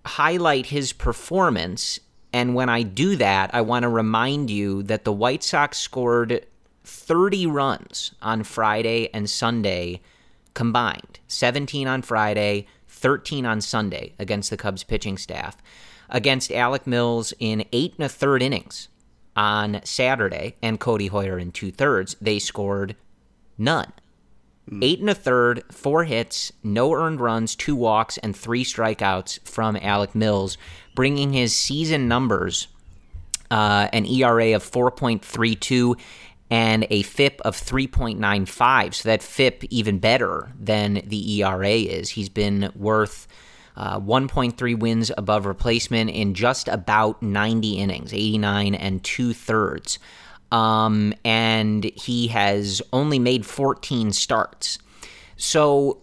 [0.06, 2.00] highlight his performance.
[2.32, 6.45] And when I do that, I want to remind you that the White Sox scored
[6.84, 10.02] 30 runs on Friday and Sunday
[10.54, 15.58] combined 17 on Friday, 13 on Sunday against the Cubs pitching staff.
[16.10, 18.89] Against Alec Mills in eight and a third innings
[19.36, 22.95] on Saturday and Codi Heuer in two thirds, they scored
[23.58, 23.93] none.
[24.82, 29.75] Eight and a third, four hits, no earned runs, two walks, and three strikeouts from
[29.77, 30.58] Alec Mills,
[30.95, 32.67] bringing his season numbers
[33.49, 35.99] uh, an ERA of 4.32
[36.51, 38.93] and a FIP of 3.95.
[38.93, 42.10] So that FIP even better than the ERA is.
[42.10, 43.27] He's been worth
[43.75, 49.99] uh, 1.3 wins above replacement in just about 90 innings, 89 and two thirds.
[50.51, 54.79] Um, and he has only made 14 starts.
[55.38, 56.01] So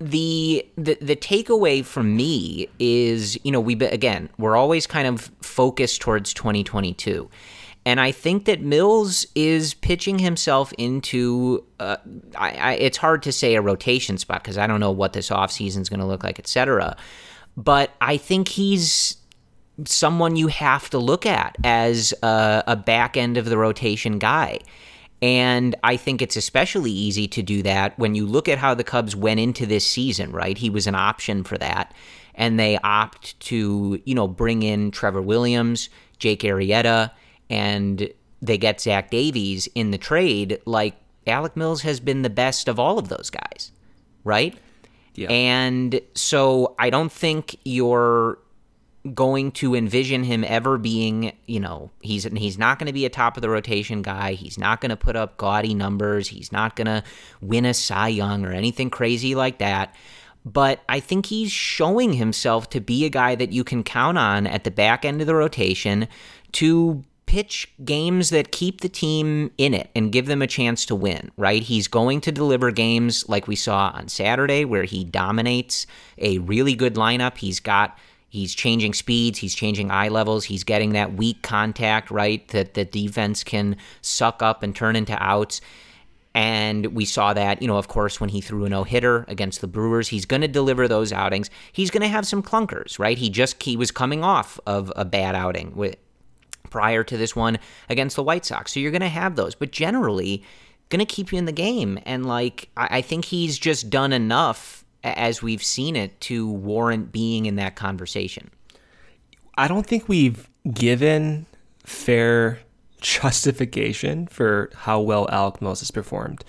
[0.00, 5.32] the the the takeaway from me is you know we again we're always kind of
[5.40, 7.28] focused towards 2022
[7.84, 11.96] and I think that Mills is pitching himself into uh,
[12.36, 15.30] I, I, it's hard to say a rotation spot because I don't know what this
[15.30, 16.96] offseason is going to look like etc
[17.56, 19.16] but I think he's
[19.84, 24.58] someone you have to look at as a, a back end of the rotation guy
[25.20, 28.84] and I think it's especially easy to do that when you look at how the
[28.84, 30.56] Cubs went into this season, right?
[30.56, 31.92] He was an option for that.
[32.34, 35.88] And they opt to, you know, bring in Trevor Williams,
[36.20, 37.10] Jake Arrieta,
[37.50, 38.08] and
[38.40, 40.60] they get Zach Davies in the trade.
[40.64, 40.94] Like,
[41.26, 43.72] Alec Mills has been the best of all of those guys,
[44.22, 44.56] right?
[45.16, 45.28] Yeah.
[45.30, 48.38] And so I don't think you're
[49.14, 53.10] going to envision him ever being, you know, he's he's not going to be a
[53.10, 54.32] top of the rotation guy.
[54.32, 56.28] He's not going to put up gaudy numbers.
[56.28, 57.02] He's not going to
[57.40, 59.94] win a Cy Young or anything crazy like that.
[60.44, 64.46] But I think he's showing himself to be a guy that you can count on
[64.46, 66.08] at the back end of the rotation
[66.52, 70.94] to pitch games that keep the team in it and give them a chance to
[70.94, 71.62] win, right?
[71.62, 76.74] He's going to deliver games like we saw on Saturday where he dominates a really
[76.74, 77.36] good lineup.
[77.36, 82.46] He's got he's changing speeds, he's changing eye levels, he's getting that weak contact, right?
[82.48, 85.60] That the defense can suck up and turn into outs.
[86.34, 89.60] And we saw that, you know, of course, when he threw a no hitter against
[89.60, 91.50] the Brewers, he's going to deliver those outings.
[91.72, 93.18] He's going to have some clunkers, right?
[93.18, 95.96] He just he was coming off of a bad outing with
[96.70, 98.72] prior to this one against the White Sox.
[98.72, 100.44] So you're going to have those, but generally,
[100.90, 101.98] going to keep you in the game.
[102.04, 104.84] And like, I, I think he's just done enough
[105.16, 108.50] as we've seen it to warrant being in that conversation.
[109.56, 111.46] I don't think we've given
[111.84, 112.60] fair
[113.00, 116.44] justification for how well Alec has performed.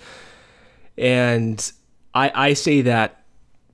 [0.98, 1.72] And
[2.14, 3.22] I, I say that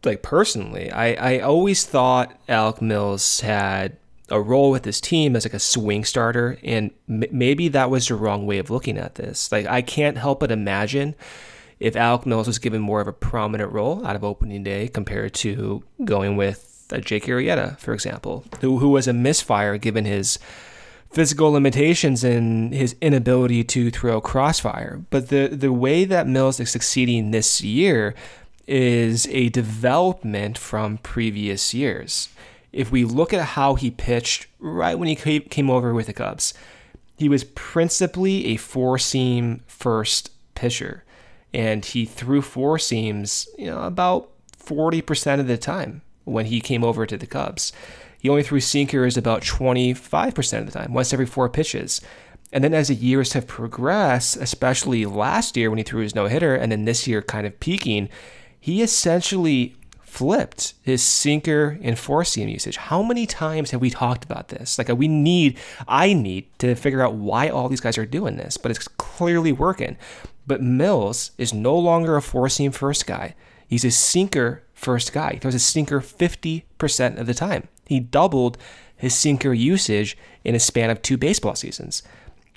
[0.05, 3.97] like personally, I, I always thought Alec Mills had
[4.29, 8.09] a role with this team as like a swing starter, and m- maybe that was
[8.09, 9.51] the wrong way of looking at this.
[9.53, 11.15] Like I can't help but imagine
[11.79, 15.35] if Alec Mills was given more of a prominent role out of opening day compared
[15.35, 20.39] to going with uh, Jake Arrieta, for example, who who was a misfire given his
[21.11, 25.05] physical limitations and his inability to throw crossfire.
[25.11, 28.15] But the the way that Mills is succeeding this year
[28.67, 32.29] is a development from previous years
[32.77, 36.53] if we look at how he pitched right when he came over with the Cubs,
[37.17, 41.03] he was principally a four seam first pitcher.
[41.57, 44.31] And he threw four seams, you know, about
[44.63, 47.73] 40% of the time when he came over to the Cubs.
[48.19, 52.03] He only threw sinkers about 25% of the time, once every four pitches.
[52.53, 56.27] And then as the years have progressed, especially last year when he threw his no
[56.27, 58.11] hitter, and then this year kind of peaking,
[58.61, 62.77] he essentially flipped his sinker and four seam usage.
[62.77, 64.79] How many times have we talked about this?
[64.79, 68.57] Like we need, I need to figure out why all these guys are doing this,
[68.57, 69.97] but it's clearly working.
[70.47, 73.35] But Mills is no longer a four seam first guy.
[73.67, 75.35] He's a sinker first guy.
[75.35, 77.69] He throws a sinker 50% of the time.
[77.87, 78.57] He doubled
[78.97, 82.03] his sinker usage in a span of two baseball seasons.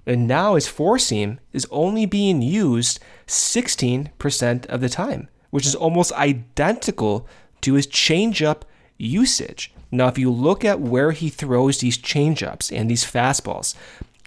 [0.05, 5.75] And now his four seam is only being used 16% of the time, which is
[5.75, 7.27] almost identical
[7.61, 8.61] to his changeup
[8.97, 9.73] usage.
[9.91, 13.75] Now, if you look at where he throws these changeups and these fastballs,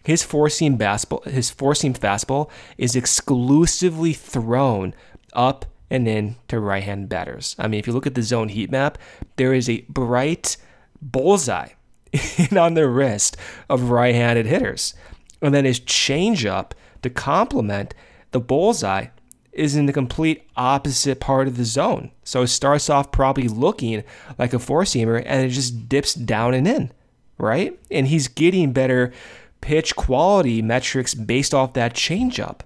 [0.04, 4.94] his four seam fastball, his four seam fastball is exclusively thrown
[5.32, 7.54] up and in to right hand batters.
[7.58, 8.98] I mean, if you look at the zone heat map,
[9.36, 10.56] there is a bright
[11.00, 11.70] bullseye
[12.56, 13.36] on the wrist
[13.68, 14.94] of right handed hitters.
[15.40, 17.94] And then his changeup to complement
[18.30, 19.08] the bullseye
[19.52, 22.10] is in the complete opposite part of the zone.
[22.24, 24.02] So it starts off probably looking
[24.38, 26.92] like a four seamer and it just dips down and in,
[27.38, 27.78] right?
[27.90, 29.12] And he's getting better
[29.60, 32.60] pitch quality metrics based off that changeup.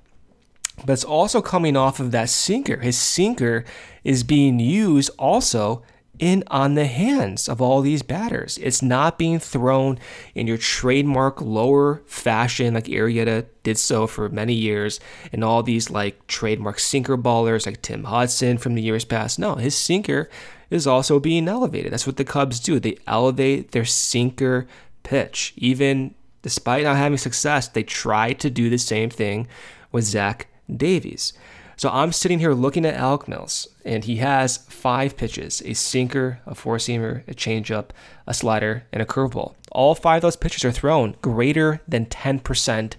[0.85, 2.79] But it's also coming off of that sinker.
[2.79, 3.65] His sinker
[4.05, 5.83] is being used also
[6.19, 8.59] in on the hands of all these batters.
[8.59, 9.99] It's not being thrown
[10.35, 15.01] in your trademark lower fashion like Arrieta did so for many years,
[15.33, 19.39] and all these like trademark sinker ballers like Tim Hudson from the years past.
[19.39, 20.31] No, his sinker
[20.71, 21.93] is also being elevated.
[21.93, 22.81] That's what the Cubs do.
[22.81, 24.67] They elevate their sinker
[25.03, 25.55] pitch.
[25.57, 29.47] Even despite not having success, they try to do the same thing
[29.93, 31.33] with Zach Davies.
[31.79, 36.41] So I'm sitting here looking at Alec Mills, and he has five pitches a sinker,
[36.47, 37.91] a four seamer, a changeup,
[38.27, 39.55] a slider, and a curveball.
[39.73, 42.95] All five of those pitches are thrown greater than 10%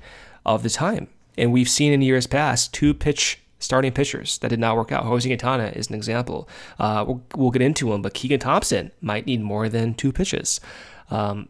[0.46, 1.08] of the time.
[1.40, 5.06] And we've seen in years past two pitch starting pitchers that did not work out.
[5.06, 6.48] Jose Quintana is an example.
[6.78, 10.62] Uh, we'll, we'll, get into him, but Keegan Thompson might need more than two pitches.
[11.10, 11.50] Um,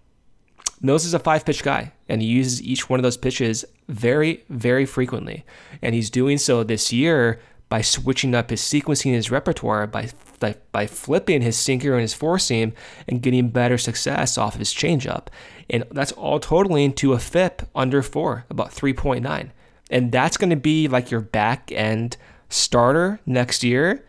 [0.82, 4.44] Mills is a five pitch guy, and he uses each one of those pitches very,
[4.50, 5.46] very frequently.
[5.82, 10.10] And he's doing so this year by switching up his sequencing, his repertoire, by,
[10.72, 12.74] by, flipping his sinker and his four seam
[13.08, 15.28] and getting better success off his changeup.
[15.70, 19.52] And that's all totaling to a FIP under four, about 3.9.
[19.90, 22.16] And that's going to be like your back end
[22.50, 24.07] starter next year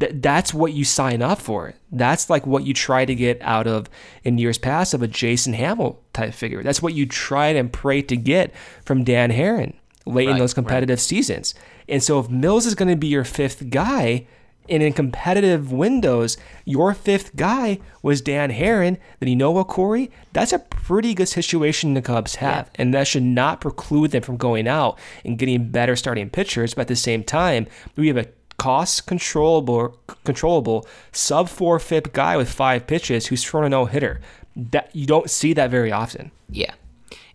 [0.00, 1.74] th- that's what you sign up for.
[1.92, 3.88] That's like what you try to get out of
[4.24, 6.62] in years past of a Jason Hammel type figure.
[6.62, 9.74] That's what you tried and prayed to get from Dan Haren
[10.04, 11.00] late right, in those competitive right.
[11.00, 11.54] seasons.
[11.88, 14.26] And so if Mills is going to be your fifth guy,
[14.68, 18.98] And in competitive windows, your fifth guy was Dan Haren.
[19.20, 20.10] Then you know what, Corey?
[20.32, 22.70] That's a pretty good situation the Cubs have.
[22.74, 22.82] Yeah.
[22.82, 26.74] And that should not preclude them from going out and getting better starting pitchers.
[26.74, 28.26] But at the same time, we have a
[28.56, 34.20] cost controllable controllable sub four FIP guy with five pitches who's thrown a no hitter.
[34.54, 36.30] That you don't see that very often.
[36.48, 36.72] Yeah.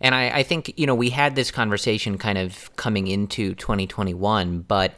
[0.00, 4.62] And I, I think, you know, we had this conversation kind of coming into 2021,
[4.62, 4.94] but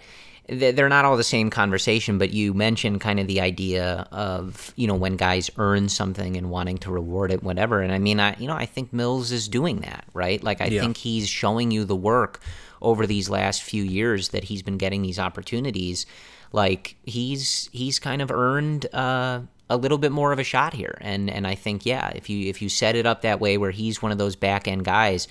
[0.49, 4.87] they're not all the same conversation, but you mentioned kind of the idea of you
[4.87, 7.81] know when guys earn something and wanting to reward it, whatever.
[7.81, 10.43] And I mean, I you know I think Mills is doing that, right?
[10.43, 10.83] Like I yeah.
[10.83, 12.41] think he's showing you the work
[12.85, 16.07] over these last few years that he's been getting these opportunities.
[16.53, 20.97] Like he's he's kind of earned uh, a little bit more of a shot here,
[21.01, 23.72] and and I think yeah, if you if you set it up that way where
[23.72, 25.26] he's one of those back end guys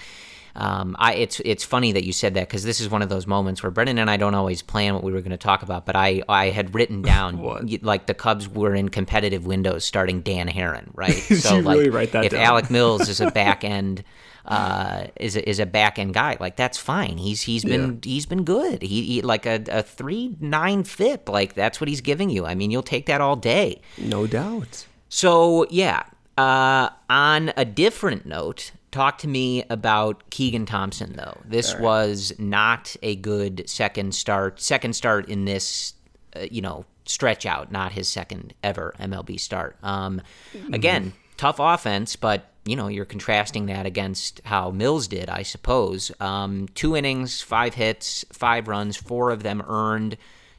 [0.56, 3.26] um, I it's it's funny that you said that because this is one of those
[3.26, 5.86] moments where Brendan and I don't always plan what we were going to talk about,
[5.86, 10.48] but I I had written down like the Cubs were in competitive windows starting Dan
[10.48, 11.14] Haren, right?
[11.44, 12.36] So like really if down.
[12.36, 14.04] Alec Mills is a back end.
[14.46, 17.18] Uh, is a, is a back end guy like that's fine.
[17.18, 18.12] He's he's been yeah.
[18.12, 18.82] he's been good.
[18.82, 22.46] He, he like a, a three nine FIP like that's what he's giving you.
[22.46, 24.86] I mean, you'll take that all day, no doubt.
[25.08, 26.04] So yeah.
[26.38, 31.42] Uh, on a different note, Talk to me about Keegan Thompson, though.
[31.44, 31.82] This right.
[31.82, 34.62] was not a good second start.
[34.62, 35.96] Second start in this,
[36.36, 37.72] uh, you know, stretch out.
[37.72, 39.78] Not his second ever MLB start.
[39.82, 40.22] Um,
[40.56, 40.76] mm-hmm.
[40.76, 46.12] again, tough offense, but you know you're contrasting that against how Mills did, I suppose.
[46.20, 50.18] Um, two innings, five hits, five runs, four of them earned,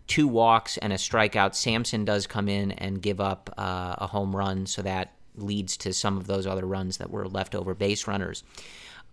[0.09, 1.55] two walks and a strikeout.
[1.55, 5.93] Sampson does come in and give up uh, a home run, so that leads to
[5.93, 8.45] some of those other runs that were leftover base runners.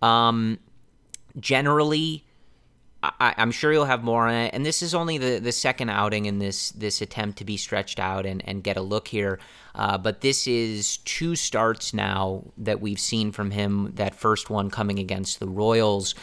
[0.00, 0.58] Um,
[1.38, 2.24] generally,
[3.02, 4.54] I, am sure you'll have more on it.
[4.54, 7.98] And this is only the, the second outing in this this attempt to be stretched
[7.98, 9.40] out and, and get a look here.
[9.74, 13.92] Uh, but this is two starts now that we've seen from him.
[13.94, 16.14] That first one coming against the Royals,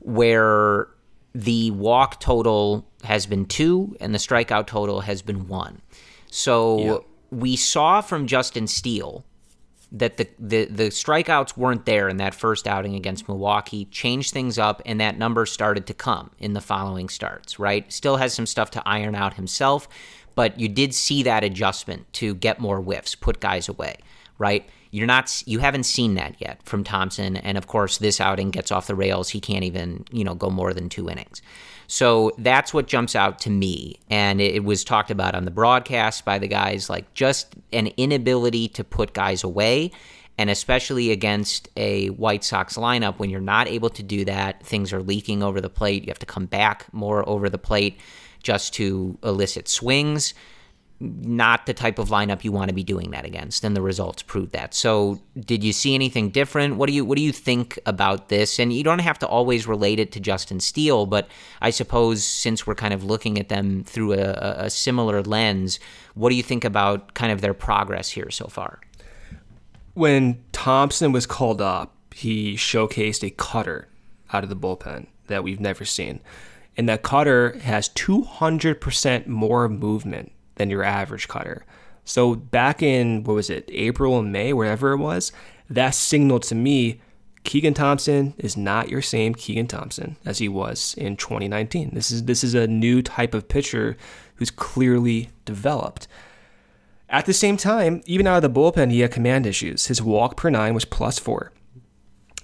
[0.00, 0.88] where
[1.34, 5.82] the walk total has been two and the strikeout total has been one.
[6.30, 6.98] So yeah.
[7.30, 9.24] we saw from Justin Steele
[9.90, 14.58] that the, the the strikeouts weren't there in that first outing against Milwaukee changed things
[14.58, 17.90] up and that number started to come in the following starts, right?
[17.90, 19.88] Still has some stuff to iron out himself,
[20.34, 23.96] but you did see that adjustment to get more whiffs, put guys away,
[24.36, 24.68] right?
[24.90, 28.70] You're not you haven't seen that yet from Thompson and of course this outing gets
[28.70, 31.40] off the rails, he can't even, you know, go more than 2 innings.
[31.90, 33.98] So that's what jumps out to me.
[34.10, 38.68] And it was talked about on the broadcast by the guys like just an inability
[38.68, 39.90] to put guys away.
[40.36, 44.92] And especially against a White Sox lineup, when you're not able to do that, things
[44.92, 46.04] are leaking over the plate.
[46.04, 47.98] You have to come back more over the plate
[48.42, 50.34] just to elicit swings
[51.00, 54.22] not the type of lineup you want to be doing that against, and the results
[54.22, 54.74] prove that.
[54.74, 56.76] So, did you see anything different?
[56.76, 58.58] What do you what do you think about this?
[58.58, 61.28] And you don't have to always relate it to Justin Steele, but
[61.60, 64.32] I suppose since we're kind of looking at them through a,
[64.64, 65.78] a similar lens,
[66.14, 68.80] what do you think about kind of their progress here so far?
[69.94, 73.88] When Thompson was called up, he showcased a cutter
[74.32, 76.20] out of the bullpen that we've never seen.
[76.76, 81.64] And that cutter has 200% more movement than your average cutter.
[82.04, 85.32] So back in what was it, April and May, wherever it was,
[85.68, 87.00] that signaled to me
[87.44, 91.90] Keegan Thompson is not your same Keegan Thompson as he was in 2019.
[91.94, 93.96] This is this is a new type of pitcher
[94.34, 96.08] who's clearly developed.
[97.08, 99.86] At the same time, even out of the bullpen, he had command issues.
[99.86, 101.52] His walk per nine was plus four.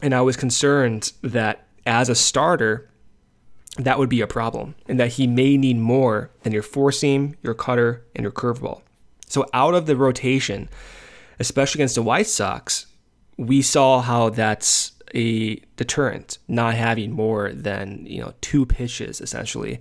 [0.01, 2.89] And I was concerned that as a starter,
[3.77, 7.37] that would be a problem, and that he may need more than your four seam,
[7.43, 8.83] your cutter, and your curveball.
[9.27, 10.69] So out of the rotation,
[11.41, 12.87] especially against the White Sox,
[13.37, 19.81] we saw how that's a deterrent, not having more than you know two pitches essentially,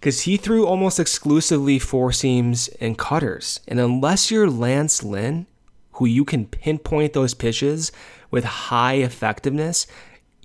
[0.00, 5.46] because he threw almost exclusively four seams and cutters, and unless you're Lance Lynn,
[5.92, 7.92] who you can pinpoint those pitches
[8.30, 9.86] with high effectiveness,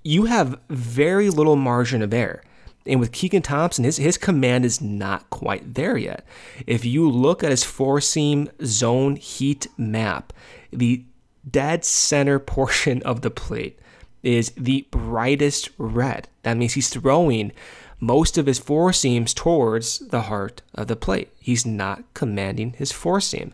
[0.04, 2.44] you have very little margin of error.
[2.86, 6.26] And with Keegan Thompson, his, his command is not quite there yet.
[6.68, 10.34] If you look at his four seam zone heat map,
[10.72, 11.06] the
[11.50, 13.80] dead center portion of the plate
[14.22, 16.28] is the brightest red.
[16.44, 17.52] That means he's throwing
[18.00, 21.30] most of his four seams towards the heart of the plate.
[21.40, 23.54] He's not commanding his four seam.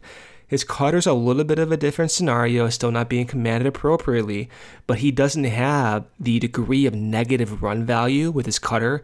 [0.49, 4.49] His cutter's a little bit of a different scenario, still not being commanded appropriately,
[4.87, 9.03] but he doesn't have the degree of negative run value with his cutter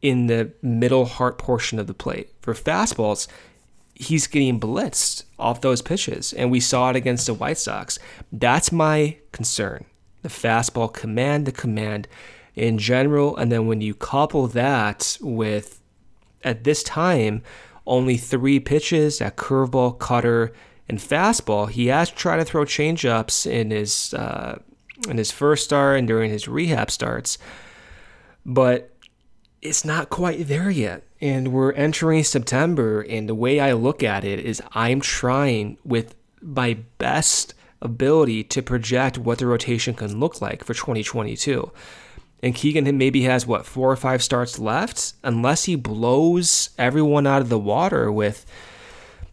[0.00, 2.30] in the middle heart portion of the plate.
[2.40, 3.28] For fastballs,
[3.94, 7.98] he's getting blitzed off those pitches, and we saw it against the White Sox.
[8.32, 9.84] That's my concern.
[10.22, 12.08] The fastball command, the command
[12.54, 15.82] in general, and then when you couple that with
[16.42, 17.42] at this time
[17.86, 20.52] only three pitches at curveball, cutter,
[20.88, 21.68] and fastball.
[21.68, 24.58] He has tried to throw changeups in his uh,
[25.08, 27.38] in his first start and during his rehab starts,
[28.44, 28.94] but
[29.60, 31.04] it's not quite there yet.
[31.20, 36.14] And we're entering September, and the way I look at it is I'm trying with
[36.42, 41.70] my best ability to project what the rotation can look like for 2022.
[42.42, 47.40] And Keegan maybe has what four or five starts left, unless he blows everyone out
[47.40, 48.44] of the water with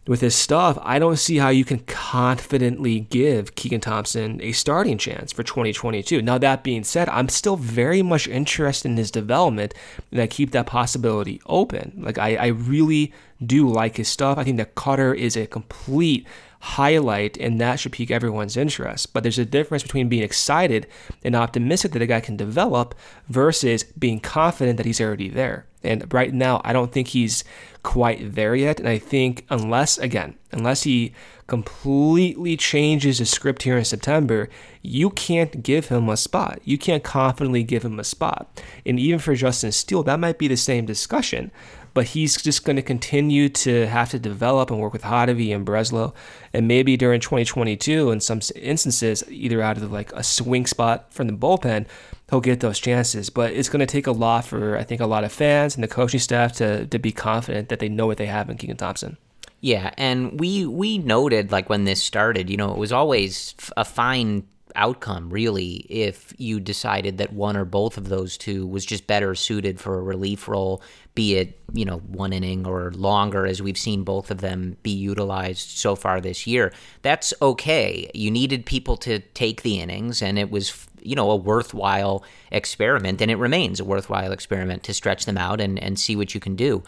[0.06, 4.98] with his stuff, I don't see how you can confidently give Keegan Thompson a starting
[4.98, 6.20] chance for 2022.
[6.22, 9.74] Now, that being said, I'm still very much interested in his development
[10.10, 11.92] and I keep that possibility open.
[11.96, 13.12] Like, I, I really
[13.44, 14.38] do like his stuff.
[14.38, 16.26] I think that Cutter is a complete
[16.62, 19.12] highlight and that should pique everyone's interest.
[19.12, 20.86] But there's a difference between being excited
[21.24, 22.94] and optimistic that a guy can develop
[23.28, 25.66] versus being confident that he's already there.
[25.82, 27.42] And right now, I don't think he's
[27.82, 28.78] quite there yet.
[28.78, 31.12] And I think, unless, again, unless he
[31.48, 34.48] completely changes his script here in September,
[34.82, 36.60] you can't give him a spot.
[36.62, 38.62] You can't confidently give him a spot.
[38.86, 41.50] And even for Justin Steele, that might be the same discussion
[41.94, 45.66] but he's just going to continue to have to develop and work with Hottovy and
[45.66, 46.14] Breslow.
[46.52, 51.26] And maybe during 2022, in some instances, either out of like a swing spot from
[51.26, 51.86] the bullpen,
[52.30, 53.30] he'll get those chances.
[53.30, 55.84] But it's going to take a lot for, I think, a lot of fans and
[55.84, 58.76] the coaching staff to, to be confident that they know what they have in Keegan
[58.76, 59.18] Thompson.
[59.60, 63.84] Yeah, and we we noted like when this started, you know, it was always a
[63.84, 64.42] fine
[64.74, 69.34] outcome, really, if you decided that one or both of those two was just better
[69.34, 70.82] suited for a relief role,
[71.14, 74.90] be it, you know, one inning or longer, as we've seen both of them be
[74.90, 76.72] utilized so far this year.
[77.02, 78.10] That's okay.
[78.14, 83.20] You needed people to take the innings, and it was, you know, a worthwhile experiment,
[83.20, 86.40] and it remains a worthwhile experiment to stretch them out and, and see what you
[86.40, 86.82] can do.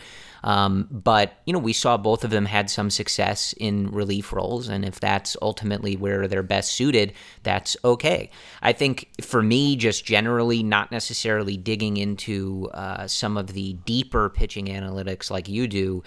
[0.45, 4.69] Um, but, you know, we saw both of them had some success in relief roles.
[4.69, 8.31] And if that's ultimately where they're best suited, that's okay.
[8.61, 14.29] I think for me, just generally not necessarily digging into uh, some of the deeper
[14.29, 16.03] pitching analytics like you do,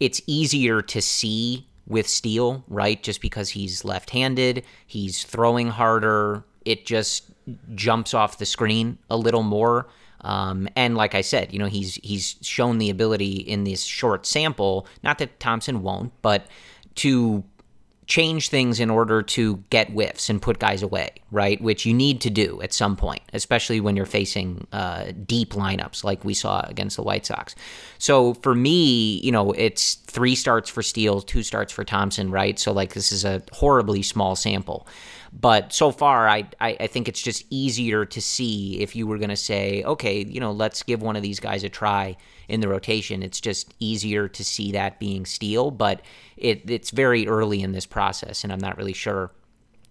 [0.00, 3.02] it's easier to see with Steele, right?
[3.02, 6.44] Just because he's left handed, he's throwing harder.
[6.66, 7.30] It just
[7.74, 9.88] jumps off the screen a little more.
[10.22, 14.26] Um, and like I said, you know, he's he's shown the ability in this short
[14.26, 16.46] sample, not that Thompson won't, but
[16.96, 17.44] to
[18.08, 21.60] change things in order to get whiffs and put guys away, right?
[21.60, 26.02] Which you need to do at some point, especially when you're facing uh, deep lineups
[26.04, 27.54] like we saw against the White Sox.
[27.98, 32.58] So for me, you know, it's three starts for Steele, two starts for Thompson, right?
[32.58, 34.88] So like this is a horribly small sample.
[35.32, 39.18] But so far, I, I, I think it's just easier to see if you were
[39.18, 42.16] going to say, okay, you know, let's give one of these guys a try
[42.48, 43.22] in the rotation.
[43.22, 46.00] It's just easier to see that being Steele, but
[46.36, 49.30] it, it's very early in this process, and I'm not really sure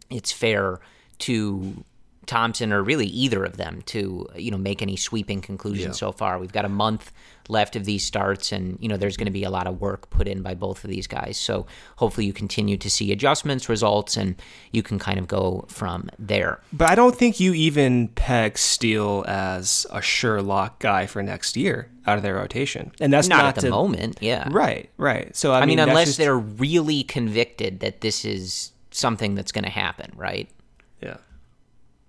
[0.09, 0.79] it's fair
[1.19, 1.83] to
[2.27, 6.07] Thompson or really either of them to you know make any sweeping conclusions yeah.
[6.07, 6.37] so far.
[6.39, 7.11] We've got a month
[7.49, 10.09] left of these starts, and you know there's going to be a lot of work
[10.09, 11.37] put in by both of these guys.
[11.37, 11.65] So
[11.95, 14.35] hopefully you continue to see adjustments, results, and
[14.71, 16.61] you can kind of go from there.
[16.71, 21.57] But I don't think you even peg Steele as a sure lock guy for next
[21.57, 24.19] year out of their rotation, and that's not, not at the to, moment.
[24.21, 25.35] Yeah, right, right.
[25.35, 29.51] So I, I mean, mean unless just, they're really convicted that this is something that's
[29.51, 30.49] going to happen, right?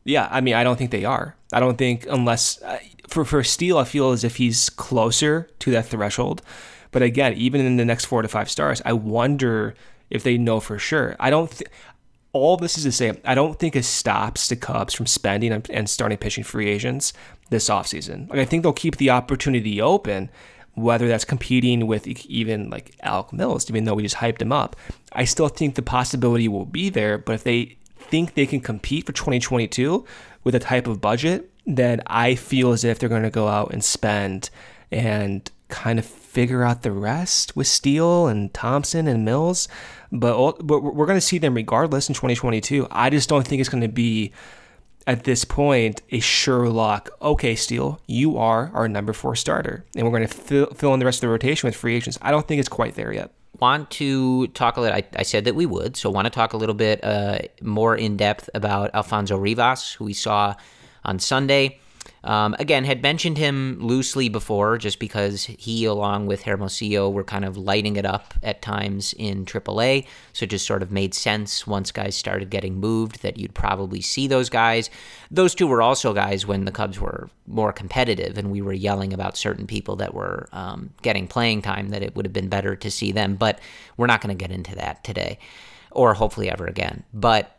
[0.09, 0.29] Yeah.
[0.31, 1.37] I mean, I don't think they are.
[1.53, 2.79] I don't think unless uh,
[3.09, 6.43] for for Steele, I feel as if he's closer to that threshold.
[6.91, 9.75] But again, even in the next four to five stars, I wonder
[10.11, 11.17] if they know for sure.
[11.21, 11.51] I don't.
[11.51, 11.71] Th-
[12.33, 15.89] all this is to say, I don't think it stops the Cubs from spending and
[15.89, 17.13] starting pitching free agents
[17.49, 18.29] this offseason.
[18.29, 20.29] Like I think they'll keep the opportunity open,
[20.75, 24.77] whether that's competing with even like Alec Mills, even though we just hyped him up.
[25.13, 29.07] I still think the possibility will be there, but if they think they can compete
[29.07, 30.05] for 2022
[30.45, 33.73] with a type of budget, then I feel as if they're going to go out
[33.73, 34.51] and spend
[34.91, 39.69] and kind of figure out the rest with Steele and Thompson and Mills.
[40.11, 42.87] But we're going to see them regardless in 2022.
[42.91, 44.33] I just don't think it's going to be
[45.07, 47.11] at this point a sure lock.
[47.21, 51.01] Okay, Steele, you are our number four starter, and we're going to fill, fill in
[51.01, 52.19] the rest of the rotation with free agents.
[52.23, 54.97] I don't think it's quite there yet want to talk a little.
[54.97, 57.97] I, I, said that we would, so want to talk a little bit uh, more
[57.97, 60.55] in depth about Alfonso Rivas, who we saw
[61.05, 61.81] on Sunday.
[62.25, 67.45] Um, again, had mentioned him loosely before, just because he, along with Hermosillo, were kind
[67.45, 70.07] of lighting it up at times in AAA.
[70.33, 74.01] So it just sort of made sense once guys started getting moved that you'd probably
[74.01, 74.91] see those guys.
[75.31, 79.13] Those two were also guys when the Cubs were more competitive and we were yelling
[79.13, 82.77] about certain people that were um, getting playing time that it would have been better
[82.77, 83.37] to see them.
[83.37, 83.61] But
[83.97, 85.39] we're not going to get into that today,
[85.91, 87.05] or hopefully ever again.
[87.15, 87.59] But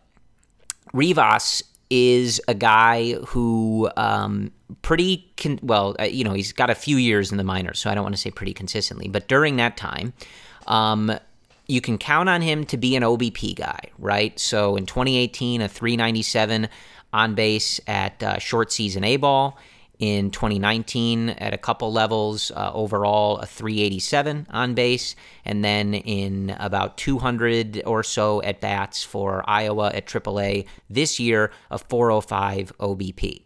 [0.93, 6.76] Rivas is a guy who um, pretty con- well, uh, you know, he's got a
[6.76, 9.56] few years in the minors, so I don't want to say pretty consistently, but during
[9.56, 10.14] that time,
[10.68, 11.12] um,
[11.68, 14.40] you can count on him to be an OBP guy, right?
[14.40, 16.68] So in 2018, a 397
[17.14, 19.58] on base at uh, short season A ball
[20.00, 26.56] in 2019 at a couple levels uh, overall a 387 on base and then in
[26.58, 33.43] about 200 or so at bats for iowa at aaa this year a 405 obp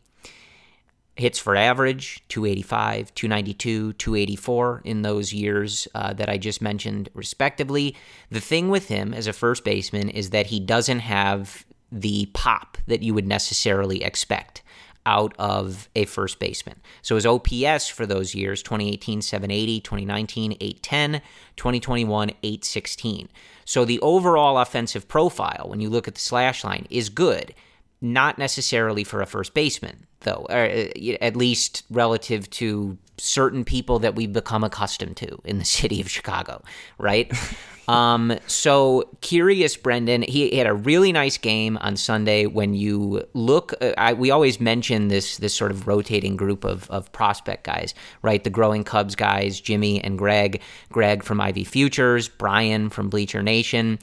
[1.16, 7.96] hits for average 285 292 284 in those years uh, that i just mentioned respectively.
[8.32, 12.78] The thing with him as a first baseman is that he doesn't have the pop
[12.88, 14.63] that you would necessarily expect
[15.06, 16.82] out of a first baseman.
[17.02, 21.22] So his OPS for those years 2018 780, 2019 810,
[21.56, 23.30] 2021 816.
[23.66, 27.54] So the overall offensive profile when you look at the slash line is good,
[28.02, 30.88] not necessarily for a first baseman though, uh,
[31.22, 36.10] at least relative to certain people that we've become accustomed to in the city of
[36.10, 36.62] Chicago,
[36.98, 37.32] right?
[37.88, 40.24] um, so curious, Brendan.
[40.24, 42.46] He, had a really nice game on Sunday.
[42.46, 46.90] When you look, uh, I, we always mention this this sort of rotating group of
[46.90, 48.44] of prospect guys, right?
[48.44, 50.62] The growing Cubs guys, Jimmy and Greg.
[50.92, 54.00] Greg from Ivy Futures, Brian from Bleacher Nation.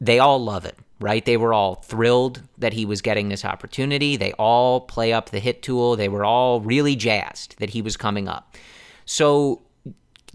[0.00, 1.24] They all love it right?
[1.24, 4.16] They were all thrilled that he was getting this opportunity.
[4.16, 5.96] They all play up the hit tool.
[5.96, 8.56] They were all really jazzed that he was coming up.
[9.04, 9.62] So,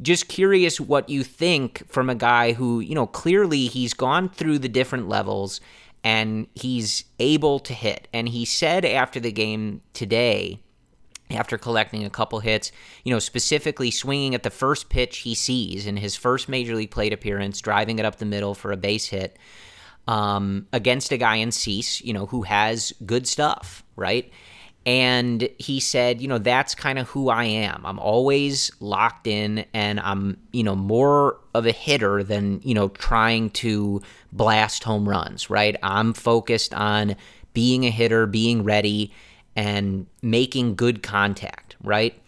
[0.01, 4.57] just curious what you think from a guy who, you know, clearly he's gone through
[4.57, 5.61] the different levels
[6.03, 8.07] and he's able to hit.
[8.11, 10.59] And he said after the game today,
[11.29, 12.71] after collecting a couple hits,
[13.03, 16.91] you know, specifically swinging at the first pitch he sees in his first major league
[16.91, 19.37] plate appearance, driving it up the middle for a base hit
[20.07, 24.31] um, against a guy in Cease, you know, who has good stuff, right?
[24.85, 27.85] And he said, you know, that's kind of who I am.
[27.85, 32.89] I'm always locked in and I'm, you know, more of a hitter than, you know,
[32.89, 35.75] trying to blast home runs, right?
[35.83, 37.15] I'm focused on
[37.53, 39.13] being a hitter, being ready,
[39.55, 42.19] and making good contact, right?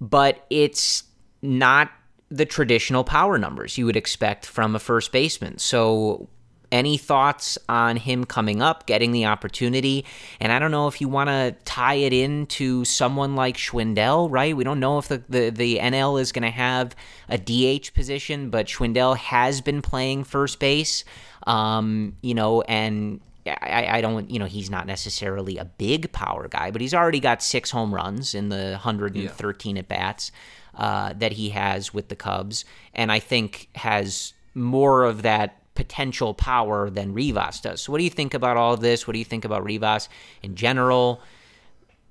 [0.00, 1.02] But it's
[1.40, 1.90] not
[2.30, 5.58] the traditional power numbers you would expect from a first baseman.
[5.58, 6.28] So
[6.72, 10.04] any thoughts on him coming up, getting the opportunity?
[10.40, 14.56] And I don't know if you want to tie it into someone like Schwindel, right?
[14.56, 16.96] We don't know if the, the, the NL is going to have
[17.28, 21.04] a DH position, but Schwindel has been playing first base,
[21.46, 26.48] um, you know, and I, I, don't, you know, he's not necessarily a big power
[26.48, 29.80] guy, but he's already got six home runs in the 113 yeah.
[29.80, 30.32] at bats
[30.76, 32.64] uh, that he has with the Cubs,
[32.94, 37.82] and I think has more of that potential power than Rivas does.
[37.82, 39.06] So, what do you think about all of this?
[39.06, 40.08] What do you think about Rivas
[40.42, 41.20] in general?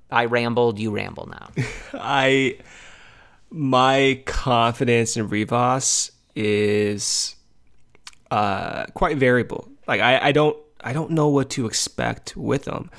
[0.10, 1.50] I rambled, you ramble now.
[1.94, 2.58] I
[3.50, 7.36] my confidence in Rivas is
[8.30, 9.70] uh, quite variable.
[9.88, 12.90] Like I, I don't I don't know what to expect with him.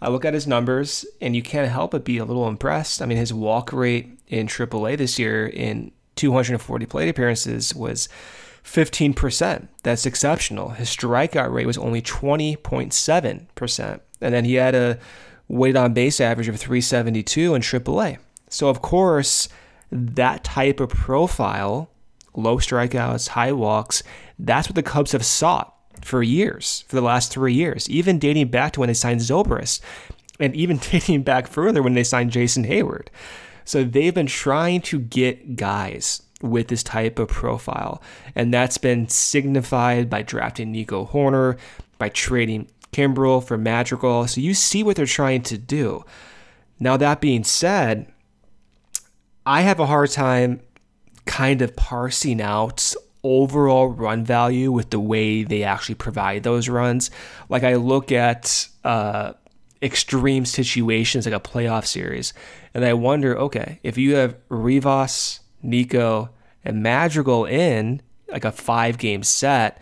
[0.00, 3.00] I look at his numbers and you can't help but be a little impressed.
[3.00, 8.08] I mean, his walk rate in AAA this year in 240 plate appearances was
[8.64, 9.68] 15%.
[9.82, 10.70] That's exceptional.
[10.70, 14.00] His strikeout rate was only 20.7%.
[14.20, 14.98] And then he had a
[15.48, 18.18] weighted on base average of 372 in AAA.
[18.48, 19.48] So, of course,
[19.90, 21.90] that type of profile,
[22.34, 24.02] low strikeouts, high walks,
[24.38, 28.48] that's what the Cubs have sought for years, for the last three years, even dating
[28.48, 29.80] back to when they signed Zobrist,
[30.40, 33.08] and even dating back further when they signed Jason Heyward.
[33.64, 38.02] So they've been trying to get guys with this type of profile.
[38.34, 41.58] And that's been signified by drafting Nico Hoerner,
[41.98, 44.26] by trading Kimbrel for Madrigal.
[44.26, 46.04] So you see what they're trying to do.
[46.78, 48.12] Now, that being said,
[49.46, 50.60] I have a hard time
[51.24, 57.10] kind of parsing out overall run value with the way they actually provide those runs.
[57.48, 59.34] Like I look at uh,
[59.80, 62.34] extreme situations like a playoff series,
[62.74, 66.30] and I wonder, okay, if you have Rivas, Nico,
[66.64, 69.80] and Madrigal in like a five game set,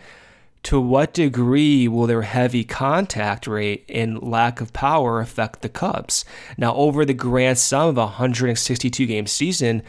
[0.63, 6.23] to what degree will their heavy contact rate and lack of power affect the Cubs?
[6.57, 9.81] Now, over the grand sum of a 162 game season,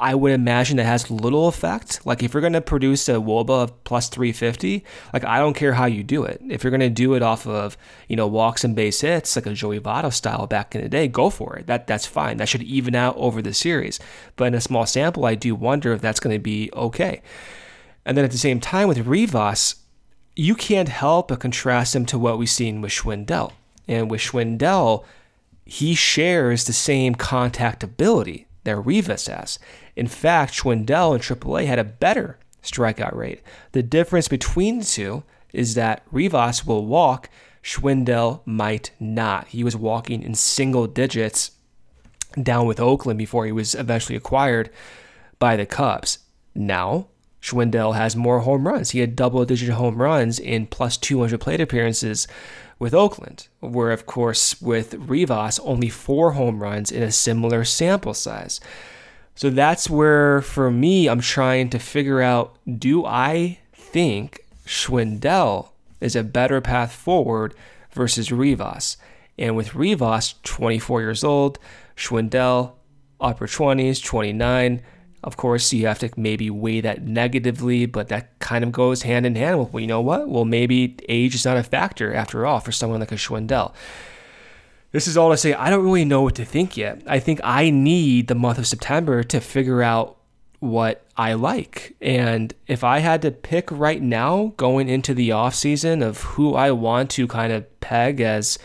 [0.00, 2.04] I would imagine that has little effect.
[2.06, 4.82] Like if you're going to produce a WOBA of plus 350,
[5.12, 6.40] like I don't care how you do it.
[6.48, 7.76] If you're going to do it off of,
[8.08, 11.06] you know, walks and base hits, like a Joey Votto style back in the day,
[11.06, 11.66] go for it.
[11.66, 12.38] That that's fine.
[12.38, 14.00] That should even out over the series.
[14.36, 17.20] But in a small sample, I do wonder if that's going to be okay.
[18.06, 19.76] And then at the same time with Rivas,
[20.34, 23.52] you can't help but contrast him to what we've seen with Schwindel.
[23.86, 25.04] And with Schwindel,
[25.66, 29.58] he shares the same contact ability that Rivas has.
[29.96, 33.40] In fact, Schwindel in AAA had a better strikeout rate.
[33.72, 35.22] The difference between the two
[35.52, 37.28] is that Rivas will walk,
[37.62, 39.48] Schwindel might not.
[39.48, 41.52] He was walking in single digits
[42.40, 44.70] down with Oakland before he was eventually acquired
[45.38, 46.20] by the Cubs.
[46.54, 47.08] Now,
[47.40, 48.90] Schwindel has more home runs.
[48.90, 52.28] He had double digit home runs in plus 200 plate appearances
[52.78, 58.14] with Oakland, where, of course, with Rivas, only four home runs in a similar sample
[58.14, 58.60] size.
[59.40, 66.14] So that's where, for me, I'm trying to figure out do I think Schwindel is
[66.14, 67.54] a better path forward
[67.90, 68.98] versus Rivas?
[69.38, 71.58] And with Rivas, 24 years old,
[71.96, 72.72] Schwindel,
[73.18, 74.82] upper 20s, 29,
[75.24, 79.24] of course, you have to maybe weigh that negatively, but that kind of goes hand
[79.24, 80.28] in hand with, well, you know what?
[80.28, 83.72] Well, maybe age is not a factor after all for someone like a Schwindel.
[84.92, 87.02] This is all to say, I don't really know what to think yet.
[87.06, 90.16] I think I need the month of September to figure out
[90.58, 91.94] what I like.
[92.00, 96.54] And if I had to pick right now going into the off season of who
[96.54, 98.58] I want to kind of peg as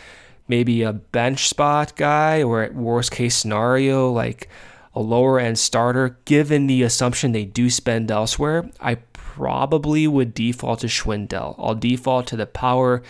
[0.48, 4.48] maybe a bench spot guy or at worst case scenario, like
[4.94, 10.80] a lower end starter, given the assumption they do spend elsewhere, I probably would default
[10.80, 11.54] to Schwindel.
[11.58, 13.02] I'll default to the power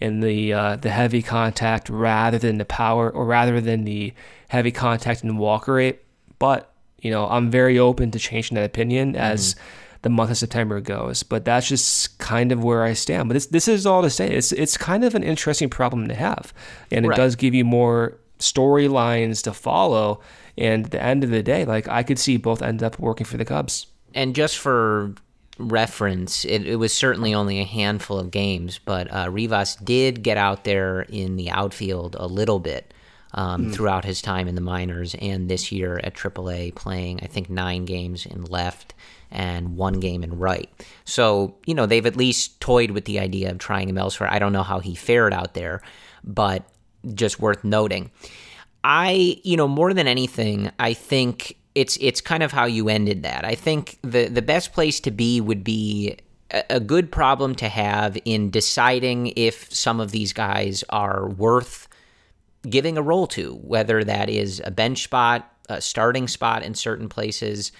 [0.00, 4.12] and the uh, the heavy contact rather than the power, or rather than the
[4.48, 6.02] heavy contact and walk rate.
[6.38, 9.58] But you know, I'm very open to changing that opinion as mm.
[10.02, 11.22] the month of September goes.
[11.22, 13.28] But that's just kind of where I stand.
[13.28, 16.14] But this this is all to say it's it's kind of an interesting problem to
[16.14, 16.52] have,
[16.90, 17.16] and it right.
[17.16, 20.20] does give you more storylines to follow
[20.58, 23.24] and at the end of the day, like I could see both end up working
[23.24, 23.86] for the Cubs.
[24.12, 25.14] And just for
[25.58, 30.36] reference, it, it was certainly only a handful of games, but uh, Rivas did get
[30.36, 32.94] out there in the outfield a little bit.
[33.34, 33.74] Um, mm.
[33.74, 37.84] Throughout his time in the minors and this year at AAA, playing I think nine
[37.84, 38.94] games in left
[39.30, 40.70] and one game in right.
[41.04, 44.32] So, you know, they've at least toyed with the idea of trying him elsewhere.
[44.32, 45.82] I don't know how he fared out there,
[46.24, 46.66] but
[47.14, 48.10] just worth noting.
[48.82, 53.22] I, you know, more than anything, I think it's it's kind of how you ended
[53.22, 53.44] that.
[53.44, 56.16] I think the the best place to be would be
[56.50, 61.86] a, a good problem to have in deciding if some of these guys are worth
[62.68, 67.08] giving a role to, whether that is a bench spot, a starting spot in certain
[67.08, 67.70] places,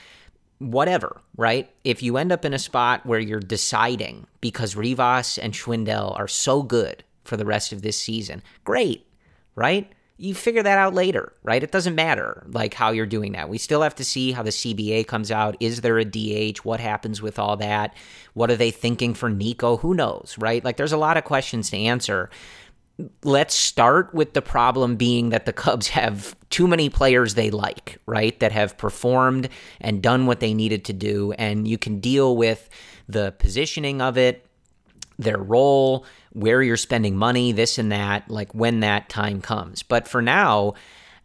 [0.59, 1.69] whatever, right?
[1.83, 6.29] If you end up in a spot where you're deciding because Rivas and Schwindel are
[6.29, 9.07] so good for the rest of this season, great,
[9.57, 9.93] right?
[10.19, 11.62] You figure that out later, right?
[11.62, 13.49] It doesn't matter like how you're doing that.
[13.49, 15.57] We still have to see how the CBA comes out.
[15.61, 16.59] Is there a DH?
[16.59, 17.95] What happens with all that?
[18.35, 19.77] What are they thinking for Nico?
[19.77, 20.64] Who knows, right?
[20.64, 22.31] Like there's a lot of questions to answer.
[23.23, 27.99] Let's start with the problem being that the Cubs have too many players they like,
[28.07, 28.39] right?
[28.41, 29.49] That have performed
[29.81, 32.69] and done what they needed to do and you can deal with
[33.09, 34.48] the positioning of it,
[35.19, 39.83] their role, where you're spending money, this and that, like when that time comes.
[39.83, 40.75] But for now,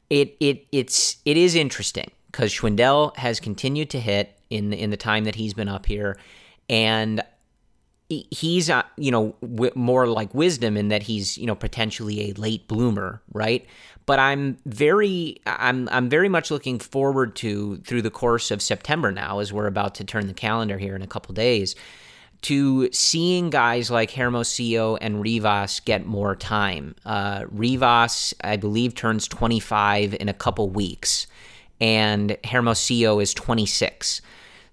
[0.09, 4.89] it it it's it is interesting because Schwindel has continued to hit in the, in
[4.89, 6.17] the time that he's been up here,
[6.69, 7.21] and
[8.09, 12.33] he's uh, you know w- more like wisdom in that he's you know potentially a
[12.33, 13.65] late bloomer, right?
[14.05, 19.11] But I'm very I'm I'm very much looking forward to through the course of September
[19.11, 21.75] now, as we're about to turn the calendar here in a couple days
[22.43, 26.95] to seeing guys like Hermosillo and Rivas get more time.
[27.05, 31.27] Uh, Rivas, I believe, turns 25 in a couple weeks,
[31.79, 34.21] and Hermosillo is 26.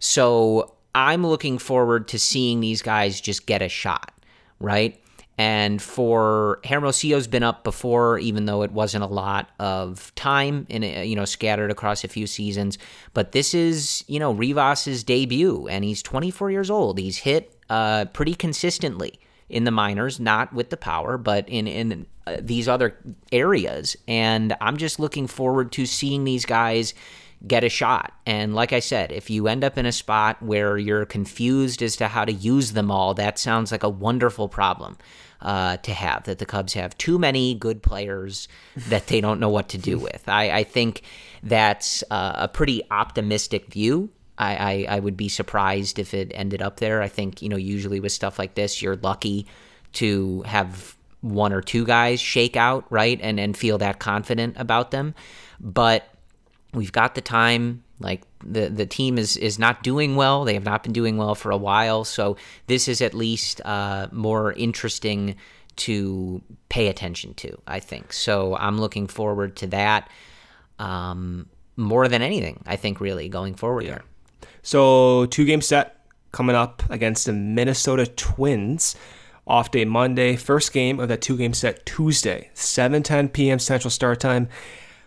[0.00, 4.12] So I'm looking forward to seeing these guys just get a shot,
[4.58, 5.00] right?
[5.38, 10.84] And for Hermosillo's been up before, even though it wasn't a lot of time and
[10.84, 12.76] you know scattered across a few seasons.
[13.14, 16.98] But this is you know Rivas's debut, and he's 24 years old.
[16.98, 19.18] He's hit uh, pretty consistently
[19.48, 22.98] in the minors, not with the power, but in in uh, these other
[23.32, 23.96] areas.
[24.06, 26.92] And I'm just looking forward to seeing these guys
[27.46, 28.12] get a shot.
[28.26, 31.96] And like I said, if you end up in a spot where you're confused as
[31.96, 34.98] to how to use them all, that sounds like a wonderful problem
[35.40, 36.24] uh, to have.
[36.24, 38.46] That the Cubs have too many good players
[38.88, 40.28] that they don't know what to do with.
[40.28, 41.02] I, I think
[41.42, 44.10] that's uh, a pretty optimistic view.
[44.40, 47.02] I, I, I would be surprised if it ended up there.
[47.02, 49.46] I think, you know, usually with stuff like this, you're lucky
[49.94, 53.20] to have one or two guys shake out, right?
[53.20, 55.14] And and feel that confident about them.
[55.60, 56.08] But
[56.72, 57.84] we've got the time.
[57.98, 60.44] Like the the team is is not doing well.
[60.44, 62.04] They have not been doing well for a while.
[62.04, 65.36] So this is at least uh, more interesting
[65.76, 67.60] to pay attention to.
[67.66, 68.56] I think so.
[68.56, 70.08] I'm looking forward to that
[70.78, 72.62] um, more than anything.
[72.66, 73.90] I think really going forward yeah.
[73.90, 74.04] here.
[74.62, 76.00] So two game set
[76.32, 78.96] coming up against the Minnesota Twins.
[79.46, 80.36] Off day Monday.
[80.36, 83.58] First game of that two game set Tuesday, 7:10 p.m.
[83.58, 84.48] Central Start Time.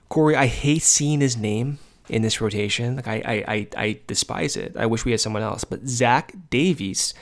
[0.09, 1.79] Corey, I hate seeing his name
[2.09, 2.97] in this rotation.
[2.97, 4.75] Like I, I, I, I despise it.
[4.77, 5.63] I wish we had someone else.
[5.63, 7.13] But Zach Davies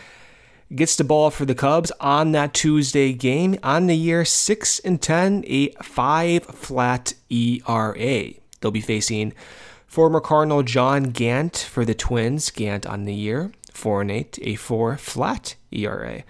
[0.74, 3.58] gets the ball for the Cubs on that Tuesday game.
[3.64, 8.34] On the year, six and ten, a five flat ERA.
[8.60, 9.34] They'll be facing
[9.92, 12.50] former Cardinal John Gant for the Twins.
[12.50, 16.24] Gant on the year, four and eight, a four flat ERA.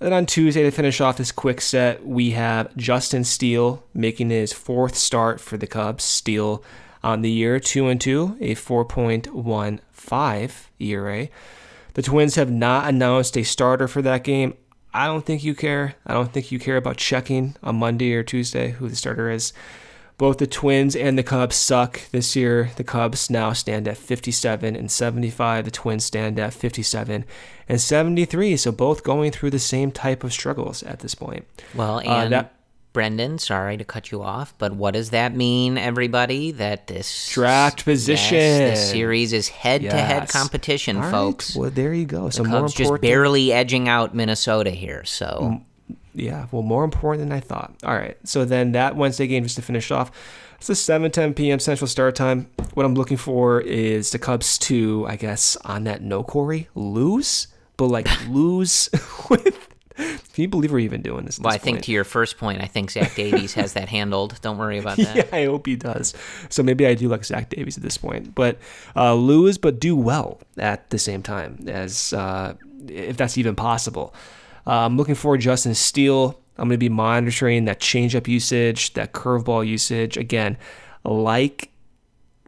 [0.00, 4.52] Then on Tuesday, to finish off this quick set, we have Justin Steele making his
[4.52, 6.02] fourth start for the Cubs.
[6.02, 6.64] Steele
[7.04, 11.28] on the year, 2 and 2, a 4.15 ERA.
[11.94, 14.54] The Twins have not announced a starter for that game.
[14.92, 15.94] I don't think you care.
[16.04, 19.52] I don't think you care about checking on Monday or Tuesday who the starter is.
[20.18, 22.72] Both the Twins and the Cubs suck this year.
[22.74, 25.64] The Cubs now stand at 57 and 75.
[25.64, 27.24] The Twins stand at 57
[27.68, 28.56] and 73.
[28.56, 31.46] So both going through the same type of struggles at this point.
[31.72, 32.54] Well, uh, and uh, that,
[32.92, 36.50] Brendan, sorry to cut you off, but what does that mean, everybody?
[36.50, 40.32] That this draft position, yes, this series is head-to-head yes.
[40.32, 41.54] competition, All folks.
[41.54, 41.60] Right.
[41.60, 42.24] Well, there you go.
[42.24, 45.04] The so Cubs just barely edging out Minnesota here.
[45.04, 45.62] So
[46.14, 47.74] yeah, well, more important than I thought.
[47.84, 50.10] All right, so then that Wednesday game, just to finish off,
[50.58, 51.58] it's a 7 10 p.m.
[51.60, 52.50] Central Start Time.
[52.74, 57.46] What I'm looking for is the Cubs to, I guess, on that no Corey, lose,
[57.76, 58.90] but like lose
[59.30, 59.66] with.
[59.96, 61.40] Can you believe we're even doing this?
[61.40, 64.40] Well, this I think to your first point, I think Zach Davies has that handled.
[64.40, 65.16] Don't worry about that.
[65.16, 66.14] yeah, I hope he does.
[66.48, 68.58] So maybe I do like Zach Davies at this point, but
[68.94, 72.54] uh, lose but do well at the same time as uh,
[72.86, 74.14] if that's even possible.
[74.68, 76.38] Uh, I'm looking for Justin Steele.
[76.58, 80.18] I'm going to be monitoring that changeup usage, that curveball usage.
[80.18, 80.58] Again,
[81.04, 81.70] like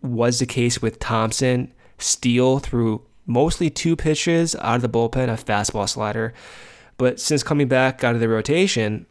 [0.03, 5.43] was the case with Thompson, Steele threw mostly two pitches out of the bullpen, a
[5.43, 6.35] fastball slider.
[6.97, 9.07] But since coming back out of the rotation,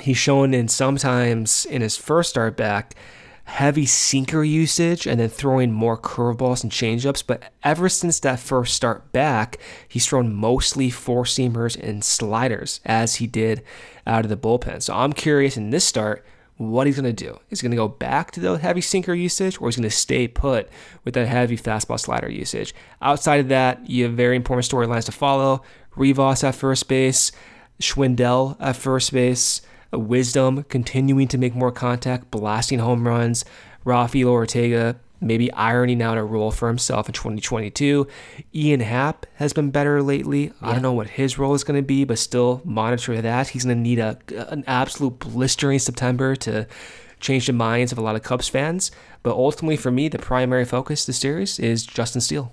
[0.00, 2.94] he's shown in sometimes in his first start back
[3.44, 7.24] heavy sinker usage and then throwing more curveballs and changeups.
[7.26, 13.16] But ever since that first start back, he's thrown mostly four seamers and sliders as
[13.16, 13.62] he did
[14.06, 14.82] out of the bullpen.
[14.82, 16.24] So I'm curious in this start
[16.60, 17.38] what he's going to do.
[17.48, 19.90] Is he going to go back to the heavy sinker usage or is he going
[19.90, 20.68] to stay put
[21.04, 22.74] with that heavy fastball slider usage?
[23.00, 25.62] Outside of that, you have very important storylines to follow.
[25.96, 27.32] Rivas at first base,
[27.80, 29.62] Schwindel at first base.
[29.92, 33.44] Wisdom continuing to make more contact, blasting home runs.
[33.84, 38.06] Rafael Ortega maybe ironing out a role for himself in 2022.
[38.54, 40.44] Ian Happ has been better lately.
[40.44, 40.52] Yeah.
[40.62, 43.48] I don't know what his role is going to be, but still monitor that.
[43.48, 44.18] He's going to need a
[44.48, 46.66] an absolute blistering September to
[47.20, 48.90] change the minds of a lot of Cubs fans.
[49.22, 52.52] But ultimately, for me, the primary focus this series is Justin Steele.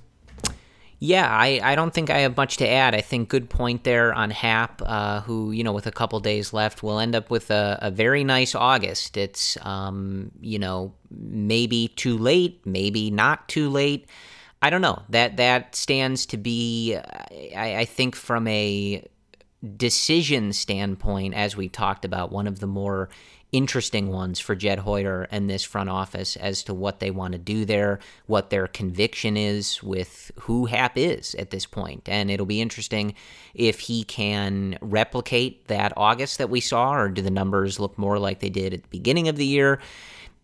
[0.99, 2.95] Yeah, I, I don't think I have much to add.
[2.95, 6.53] I think good point there on Happ, uh, who, you know, with a couple days
[6.53, 9.15] left, will end up with a, a very nice August.
[9.15, 14.07] It's, um, you know, maybe too late, maybe not too late.
[14.59, 15.03] I don't know.
[15.09, 16.97] That that stands to be,
[17.55, 19.05] I, I think, from a
[19.75, 23.09] decision standpoint, as we talked about, one of the more
[23.51, 27.37] interesting ones for Jed Hoyer and this front office as to what they want to
[27.37, 32.09] do there, what their conviction is with who Happ is at this point.
[32.09, 33.15] And it'll be interesting
[33.53, 38.19] if he can replicate that August that we saw, or do the numbers look more
[38.19, 39.79] like they did at the beginning of the year?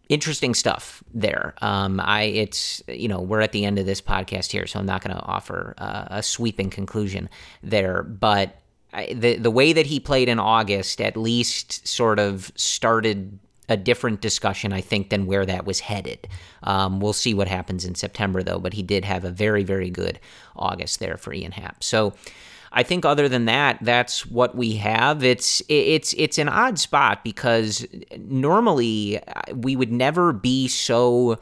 [0.09, 1.55] Interesting stuff there.
[1.61, 4.85] Um, I it's you know we're at the end of this podcast here, so I'm
[4.85, 7.29] not going to offer uh, a sweeping conclusion
[7.63, 8.62] there, but
[9.11, 13.39] the the way that he played in August at least sort of started
[13.69, 16.27] a different discussion, I think, than where that was headed.
[16.63, 18.59] Um, we'll see what happens in September, though.
[18.59, 20.19] But he did have a very, very good
[20.55, 21.83] August there for Ian Happ.
[21.83, 22.13] So
[22.71, 25.23] I think, other than that, that's what we have.
[25.23, 27.85] It's it's it's an odd spot because
[28.17, 31.39] normally uh, we would never be so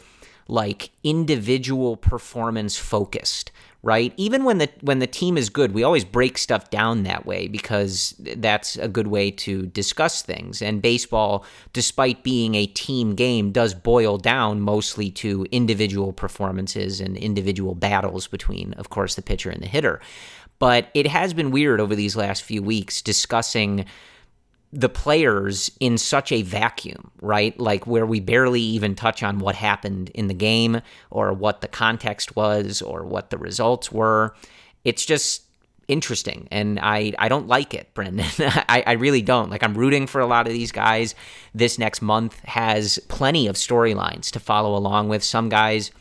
[0.47, 3.51] like individual performance focused
[3.83, 4.13] right?
[4.17, 7.47] Even when the when the team is good we always break stuff down that way
[7.47, 10.61] because that's a good way to discuss things.
[10.61, 17.17] And baseball despite being a team game does boil down mostly to individual performances and
[17.17, 19.99] individual battles between of course the pitcher and the hitter.
[20.59, 23.85] But it has been weird over these last few weeks discussing
[24.73, 27.59] the players in such a vacuum, right?
[27.59, 31.67] Like where we barely even touch on what happened in the game or what the
[31.67, 34.33] context was or what the results were.
[34.85, 35.43] It's just
[35.87, 38.25] interesting and I, I don't like it, Brendan.
[38.39, 39.49] I, I really don't.
[39.49, 41.15] Like I'm rooting for a lot of these guys.
[41.53, 45.21] This next month has plenty of storylines to follow along with.
[45.21, 45.91] Some guys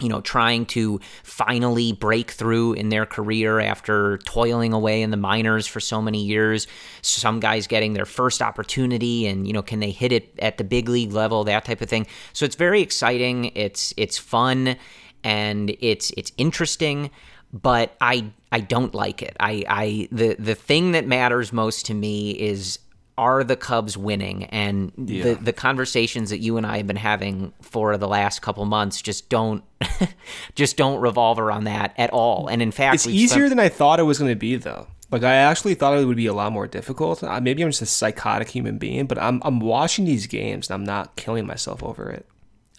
[0.00, 5.16] you know, trying to finally break through in their career after toiling away in the
[5.16, 6.66] minors for so many years.
[7.02, 10.64] Some guys getting their first opportunity and, you know, can they hit it at the
[10.64, 12.06] big league level, that type of thing.
[12.32, 13.46] So it's very exciting.
[13.56, 14.76] It's it's fun
[15.24, 17.10] and it's it's interesting,
[17.52, 19.36] but I I don't like it.
[19.40, 22.78] I I the the thing that matters most to me is
[23.18, 24.44] are the Cubs winning?
[24.44, 25.24] And yeah.
[25.24, 29.02] the the conversations that you and I have been having for the last couple months
[29.02, 29.62] just don't
[30.54, 32.46] just don't revolve around that at all.
[32.46, 34.86] And in fact, it's easier spent- than I thought it was going to be, though.
[35.10, 37.22] Like I actually thought it would be a lot more difficult.
[37.42, 40.84] Maybe I'm just a psychotic human being, but I'm I'm watching these games and I'm
[40.84, 42.26] not killing myself over it.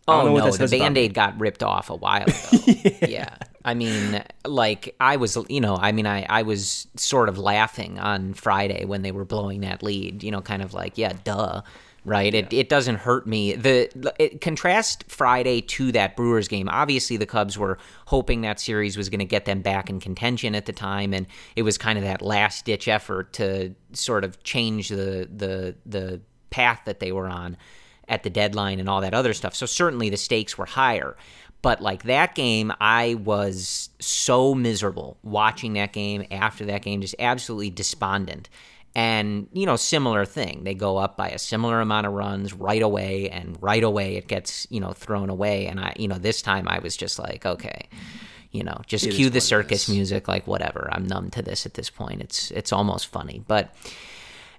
[0.10, 2.38] Oh no, the band aid got ripped off a while ago.
[2.66, 3.08] yeah.
[3.08, 3.36] yeah.
[3.66, 8.00] I mean, like I was, you know, I mean, I, I was sort of laughing
[8.00, 11.62] on Friday when they were blowing that lead, you know, kind of like, yeah, duh,
[12.06, 12.34] right?
[12.34, 12.42] Yeah.
[12.42, 13.54] It, it doesn't hurt me.
[13.54, 16.70] The it, contrast Friday to that Brewers game.
[16.70, 20.56] Obviously, the Cubs were hoping that series was going to get them back in contention
[20.56, 24.42] at the time, and it was kind of that last ditch effort to sort of
[24.44, 27.58] change the the the path that they were on
[28.10, 29.56] at the deadline and all that other stuff.
[29.56, 31.16] So certainly the stakes were higher.
[31.62, 37.16] But like that game, I was so miserable watching that game after that game, just
[37.20, 38.50] absolutely despondent.
[38.96, 40.64] And, you know, similar thing.
[40.64, 44.28] They go up by a similar amount of runs right away, and right away it
[44.28, 45.68] gets, you know, thrown away.
[45.68, 47.88] And I, you know, this time I was just like, okay,
[48.52, 50.90] you know, just it cue the circus music, like whatever.
[50.92, 52.22] I'm numb to this at this point.
[52.22, 53.44] It's it's almost funny.
[53.48, 53.76] But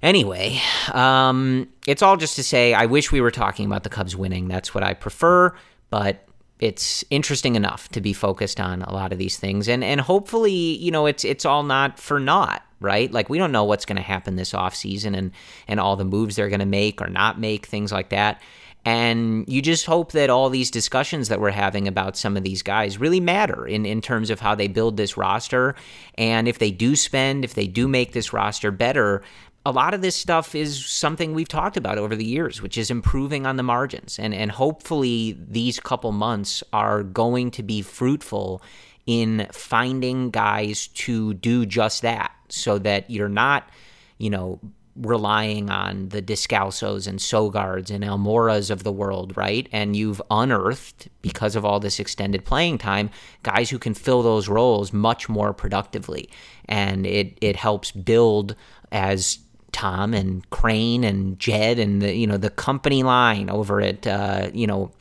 [0.02, 0.60] anyway,
[0.92, 4.48] um, it's all just to say I wish we were talking about the Cubs winning.
[4.48, 5.54] That's what I prefer.
[5.90, 6.26] But
[6.60, 10.52] it's interesting enough to be focused on a lot of these things and and hopefully
[10.52, 13.96] you know it's it's all not for naught right like we don't know what's going
[13.96, 15.32] to happen this offseason and
[15.66, 18.42] and all the moves they're going to make or not make things like that
[18.84, 22.62] and you just hope that all these discussions that we're having about some of these
[22.62, 25.74] guys really matter in, in terms of how they build this roster.
[26.16, 29.22] And if they do spend, if they do make this roster better,
[29.66, 32.90] a lot of this stuff is something we've talked about over the years, which is
[32.90, 34.18] improving on the margins.
[34.18, 38.62] And, and hopefully, these couple months are going to be fruitful
[39.06, 43.68] in finding guys to do just that so that you're not,
[44.18, 44.60] you know,
[44.96, 49.68] relying on the Descalsos and Sogards and Almoras of the world, right?
[49.72, 53.10] And you've unearthed, because of all this extended playing time,
[53.42, 56.28] guys who can fill those roles much more productively.
[56.66, 58.56] And it, it helps build
[58.92, 59.38] as
[59.72, 64.50] Tom and Crane and Jed and the you know the company line over at uh,
[64.52, 64.92] you know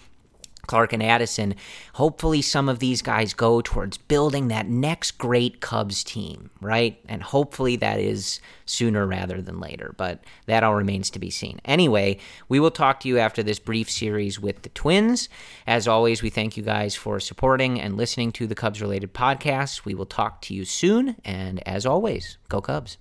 [0.70, 1.56] Clark and Addison.
[1.96, 7.00] Hopefully, some of these guys go towards building that next great Cubs team, right?
[7.10, 9.96] And hopefully, that is sooner rather than later.
[9.98, 11.60] But that all remains to be seen.
[11.66, 15.28] Anyway, we will talk to you after this brief series with the Twins.
[15.66, 19.86] As always, we thank you guys for supporting and listening to the Cubs related podcasts.
[19.86, 21.16] We will talk to you soon.
[21.26, 23.00] And as always, go Cubs.